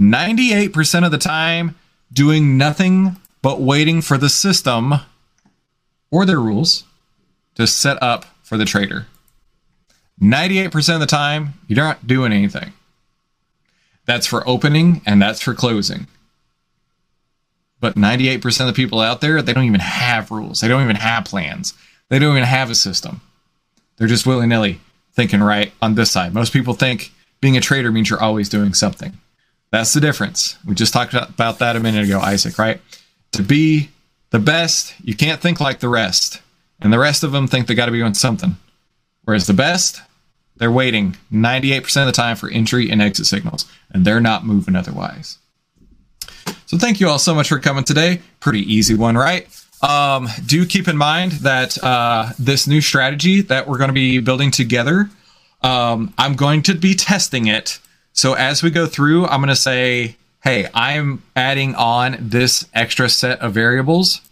98% 0.00 1.04
of 1.04 1.10
the 1.10 1.18
time 1.18 1.76
doing 2.12 2.56
nothing 2.56 3.16
but 3.42 3.60
waiting 3.60 4.00
for 4.00 4.16
the 4.18 4.28
system 4.28 4.94
or 6.10 6.24
their 6.24 6.40
rules 6.40 6.84
to 7.54 7.66
set 7.66 8.02
up 8.02 8.24
for 8.42 8.56
the 8.56 8.64
trader. 8.64 9.06
98% 10.20 10.94
of 10.94 11.00
the 11.00 11.06
time, 11.06 11.54
you're 11.66 11.76
not 11.76 12.06
doing 12.06 12.32
anything. 12.32 12.72
That's 14.06 14.26
for 14.26 14.48
opening 14.48 15.02
and 15.06 15.20
that's 15.20 15.40
for 15.40 15.54
closing. 15.54 16.06
But 17.80 17.96
98% 17.96 18.60
of 18.60 18.66
the 18.66 18.72
people 18.72 19.00
out 19.00 19.20
there, 19.20 19.42
they 19.42 19.52
don't 19.52 19.64
even 19.64 19.80
have 19.80 20.30
rules. 20.30 20.60
They 20.60 20.68
don't 20.68 20.82
even 20.82 20.96
have 20.96 21.24
plans. 21.24 21.74
They 22.08 22.18
don't 22.18 22.36
even 22.36 22.48
have 22.48 22.70
a 22.70 22.74
system. 22.74 23.20
They're 23.96 24.08
just 24.08 24.26
willy 24.26 24.46
nilly 24.46 24.80
thinking 25.12 25.40
right 25.40 25.72
on 25.82 25.94
this 25.94 26.10
side. 26.10 26.34
Most 26.34 26.52
people 26.52 26.74
think 26.74 27.12
being 27.40 27.56
a 27.56 27.60
trader 27.60 27.92
means 27.92 28.08
you're 28.10 28.22
always 28.22 28.48
doing 28.48 28.74
something. 28.74 29.18
That's 29.74 29.92
the 29.92 30.00
difference. 30.00 30.56
We 30.64 30.76
just 30.76 30.92
talked 30.92 31.14
about 31.14 31.58
that 31.58 31.74
a 31.74 31.80
minute 31.80 32.04
ago, 32.04 32.20
Isaac, 32.20 32.58
right? 32.58 32.80
To 33.32 33.42
be 33.42 33.88
the 34.30 34.38
best, 34.38 34.94
you 35.02 35.16
can't 35.16 35.40
think 35.40 35.60
like 35.60 35.80
the 35.80 35.88
rest. 35.88 36.40
And 36.80 36.92
the 36.92 36.98
rest 37.00 37.24
of 37.24 37.32
them 37.32 37.48
think 37.48 37.66
they 37.66 37.74
got 37.74 37.86
to 37.86 37.90
be 37.90 37.98
doing 37.98 38.14
something. 38.14 38.56
Whereas 39.24 39.48
the 39.48 39.52
best, 39.52 40.00
they're 40.56 40.70
waiting 40.70 41.16
98% 41.32 42.02
of 42.02 42.06
the 42.06 42.12
time 42.12 42.36
for 42.36 42.48
entry 42.48 42.88
and 42.88 43.02
exit 43.02 43.26
signals, 43.26 43.68
and 43.90 44.04
they're 44.04 44.20
not 44.20 44.46
moving 44.46 44.76
otherwise. 44.76 45.38
So 46.66 46.78
thank 46.78 47.00
you 47.00 47.08
all 47.08 47.18
so 47.18 47.34
much 47.34 47.48
for 47.48 47.58
coming 47.58 47.82
today. 47.82 48.20
Pretty 48.38 48.60
easy 48.72 48.94
one, 48.94 49.16
right? 49.16 49.48
Um, 49.82 50.28
do 50.46 50.64
keep 50.66 50.86
in 50.86 50.96
mind 50.96 51.32
that 51.42 51.82
uh, 51.82 52.30
this 52.38 52.68
new 52.68 52.80
strategy 52.80 53.40
that 53.40 53.66
we're 53.66 53.78
going 53.78 53.88
to 53.88 53.92
be 53.92 54.20
building 54.20 54.52
together, 54.52 55.10
um, 55.62 56.14
I'm 56.16 56.36
going 56.36 56.62
to 56.62 56.74
be 56.76 56.94
testing 56.94 57.48
it. 57.48 57.80
So 58.14 58.32
as 58.32 58.62
we 58.62 58.70
go 58.70 58.86
through, 58.86 59.26
I'm 59.26 59.40
going 59.40 59.48
to 59.48 59.56
say, 59.56 60.16
hey, 60.42 60.68
I'm 60.72 61.22
adding 61.36 61.74
on 61.74 62.16
this 62.18 62.66
extra 62.72 63.10
set 63.10 63.40
of 63.40 63.52
variables 63.52 64.22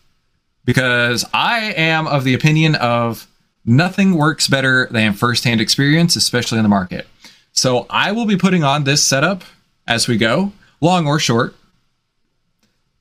because 0.65 1.27
I 1.35 1.75
am 1.77 2.07
of 2.07 2.25
the 2.25 2.33
opinion 2.33 2.75
of 2.77 3.29
Nothing 3.65 4.17
works 4.17 4.49
better 4.49 4.89
than 4.91 5.13
firsthand 5.13 5.61
experience, 5.61 6.17
especially 6.17 6.59
in 6.59 6.65
the 6.65 6.69
market. 6.69 7.07
So 7.53 7.87
I 7.89 8.13
will 8.13 8.27
be 8.27 8.37
putting 8.37 8.65
on 8.65 8.85
this 8.85 9.05
setup 9.05 9.45
as 9.87 10.09
we 10.09 10.17
go, 10.17 10.53
long 10.81 11.07
or 11.07 11.19
short. 11.19 11.55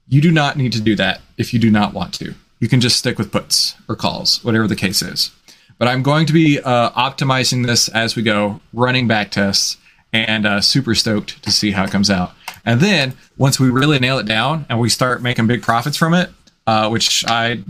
You 0.08 0.22
do 0.22 0.32
not 0.32 0.58
need 0.58 0.74
to 0.74 0.82
do 0.82 0.96
that 0.98 1.22
if 1.38 1.54
you 1.54 1.60
do 1.60 1.72
not 1.72 1.94
want 1.94 2.13
to. 2.15 2.36
You 2.60 2.67
can 2.67 2.82
just 2.82 2.98
stick 2.98 3.17
with 3.17 3.32
puts 3.32 3.76
or 3.88 3.96
calls, 3.96 4.44
whatever 4.44 4.67
the 4.67 4.76
case 4.76 5.02
is. 5.02 5.32
But 5.80 5.88
I'm 5.88 6.04
going 6.04 6.28
to 6.28 6.34
be 6.34 6.60
uh, 6.60 6.91
optimizing 6.91 7.65
this 7.65 7.88
as 7.88 8.15
we 8.15 8.22
go, 8.22 8.60
running 8.72 9.08
back 9.08 9.32
tests, 9.32 9.78
and 10.13 10.45
uh, 10.45 10.62
super 10.62 10.95
stoked 10.95 11.41
to 11.43 11.52
see 11.52 11.71
how 11.71 11.84
it 11.84 11.91
comes 11.91 12.10
out. 12.10 12.34
And 12.65 12.80
then 12.80 13.13
once 13.38 13.60
we 13.60 13.69
really 13.69 14.00
nail 14.00 14.19
it 14.19 14.26
down 14.26 14.65
and 14.69 14.80
we 14.80 14.89
start 14.89 15.21
making 15.21 15.47
big 15.47 15.62
profits 15.62 15.97
from 15.97 16.13
it, 16.13 16.30
uh, 16.67 16.89
which 16.89 17.26
I 17.28 17.63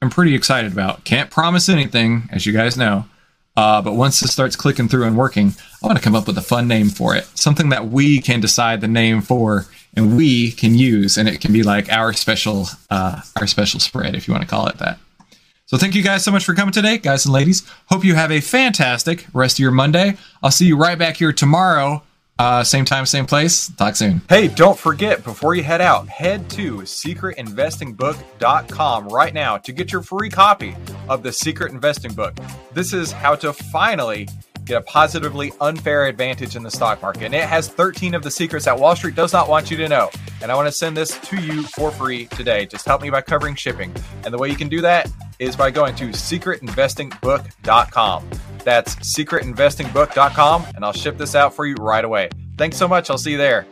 I'm 0.00 0.10
pretty 0.10 0.34
excited 0.34 0.72
about. 0.72 1.04
Can't 1.04 1.30
promise 1.30 1.68
anything, 1.68 2.28
as 2.30 2.46
you 2.46 2.52
guys 2.52 2.76
know. 2.76 3.06
Uh, 3.56 3.82
but 3.82 3.94
once 3.94 4.20
this 4.20 4.32
starts 4.32 4.54
clicking 4.54 4.86
through 4.86 5.04
and 5.04 5.16
working, 5.16 5.54
I 5.82 5.86
want 5.86 5.98
to 5.98 6.04
come 6.04 6.14
up 6.14 6.28
with 6.28 6.38
a 6.38 6.42
fun 6.42 6.68
name 6.68 6.90
for 6.90 7.16
it. 7.16 7.24
Something 7.36 7.70
that 7.70 7.88
we 7.88 8.20
can 8.20 8.40
decide 8.40 8.80
the 8.80 8.86
name 8.86 9.20
for 9.20 9.66
and 9.96 10.16
we 10.16 10.52
can 10.52 10.76
use, 10.76 11.16
and 11.16 11.28
it 11.28 11.40
can 11.40 11.52
be 11.52 11.64
like 11.64 11.90
our 11.90 12.12
special, 12.12 12.68
uh, 12.90 13.20
our 13.34 13.48
special 13.48 13.80
spread, 13.80 14.14
if 14.14 14.28
you 14.28 14.32
want 14.32 14.42
to 14.44 14.48
call 14.48 14.68
it 14.68 14.78
that. 14.78 14.98
So 15.68 15.76
thank 15.76 15.94
you 15.94 16.02
guys 16.02 16.24
so 16.24 16.30
much 16.30 16.46
for 16.46 16.54
coming 16.54 16.72
today, 16.72 16.96
guys 16.96 17.26
and 17.26 17.34
ladies. 17.34 17.62
Hope 17.90 18.02
you 18.02 18.14
have 18.14 18.32
a 18.32 18.40
fantastic 18.40 19.26
rest 19.34 19.56
of 19.56 19.60
your 19.60 19.70
Monday. 19.70 20.16
I'll 20.42 20.50
see 20.50 20.64
you 20.64 20.78
right 20.78 20.98
back 20.98 21.18
here 21.18 21.30
tomorrow 21.30 22.02
uh, 22.38 22.62
same 22.62 22.84
time, 22.84 23.04
same 23.04 23.26
place. 23.26 23.66
Talk 23.70 23.96
soon. 23.96 24.20
Hey, 24.28 24.46
don't 24.46 24.78
forget 24.78 25.24
before 25.24 25.56
you 25.56 25.64
head 25.64 25.80
out, 25.80 26.08
head 26.08 26.48
to 26.50 26.76
secretinvestingbook.com 26.78 29.08
right 29.08 29.34
now 29.34 29.58
to 29.58 29.72
get 29.72 29.90
your 29.90 30.02
free 30.02 30.30
copy 30.30 30.76
of 31.08 31.24
the 31.24 31.32
Secret 31.32 31.72
Investing 31.72 32.12
Book. 32.12 32.38
This 32.72 32.92
is 32.92 33.10
how 33.10 33.34
to 33.36 33.52
finally 33.52 34.28
get 34.68 34.76
a 34.76 34.82
positively 34.82 35.52
unfair 35.60 36.06
advantage 36.06 36.54
in 36.54 36.62
the 36.62 36.70
stock 36.70 37.02
market. 37.02 37.24
And 37.24 37.34
it 37.34 37.44
has 37.44 37.68
13 37.68 38.14
of 38.14 38.22
the 38.22 38.30
secrets 38.30 38.66
that 38.66 38.78
Wall 38.78 38.94
Street 38.94 39.14
does 39.14 39.32
not 39.32 39.48
want 39.48 39.70
you 39.70 39.76
to 39.78 39.88
know. 39.88 40.10
And 40.42 40.52
I 40.52 40.54
want 40.54 40.68
to 40.68 40.72
send 40.72 40.96
this 40.96 41.18
to 41.18 41.40
you 41.40 41.62
for 41.64 41.90
free 41.90 42.26
today. 42.26 42.66
Just 42.66 42.86
help 42.86 43.02
me 43.02 43.10
by 43.10 43.22
covering 43.22 43.56
shipping. 43.56 43.92
And 44.24 44.32
the 44.32 44.38
way 44.38 44.48
you 44.48 44.56
can 44.56 44.68
do 44.68 44.80
that 44.82 45.10
is 45.38 45.56
by 45.56 45.70
going 45.70 45.94
to 45.96 46.08
secretinvestingbook.com. 46.08 48.30
That's 48.64 48.96
secretinvestingbook.com, 48.96 50.66
and 50.74 50.84
I'll 50.84 50.92
ship 50.92 51.16
this 51.16 51.34
out 51.34 51.54
for 51.54 51.66
you 51.66 51.74
right 51.76 52.04
away. 52.04 52.28
Thanks 52.56 52.76
so 52.76 52.86
much. 52.86 53.08
I'll 53.08 53.18
see 53.18 53.32
you 53.32 53.38
there. 53.38 53.66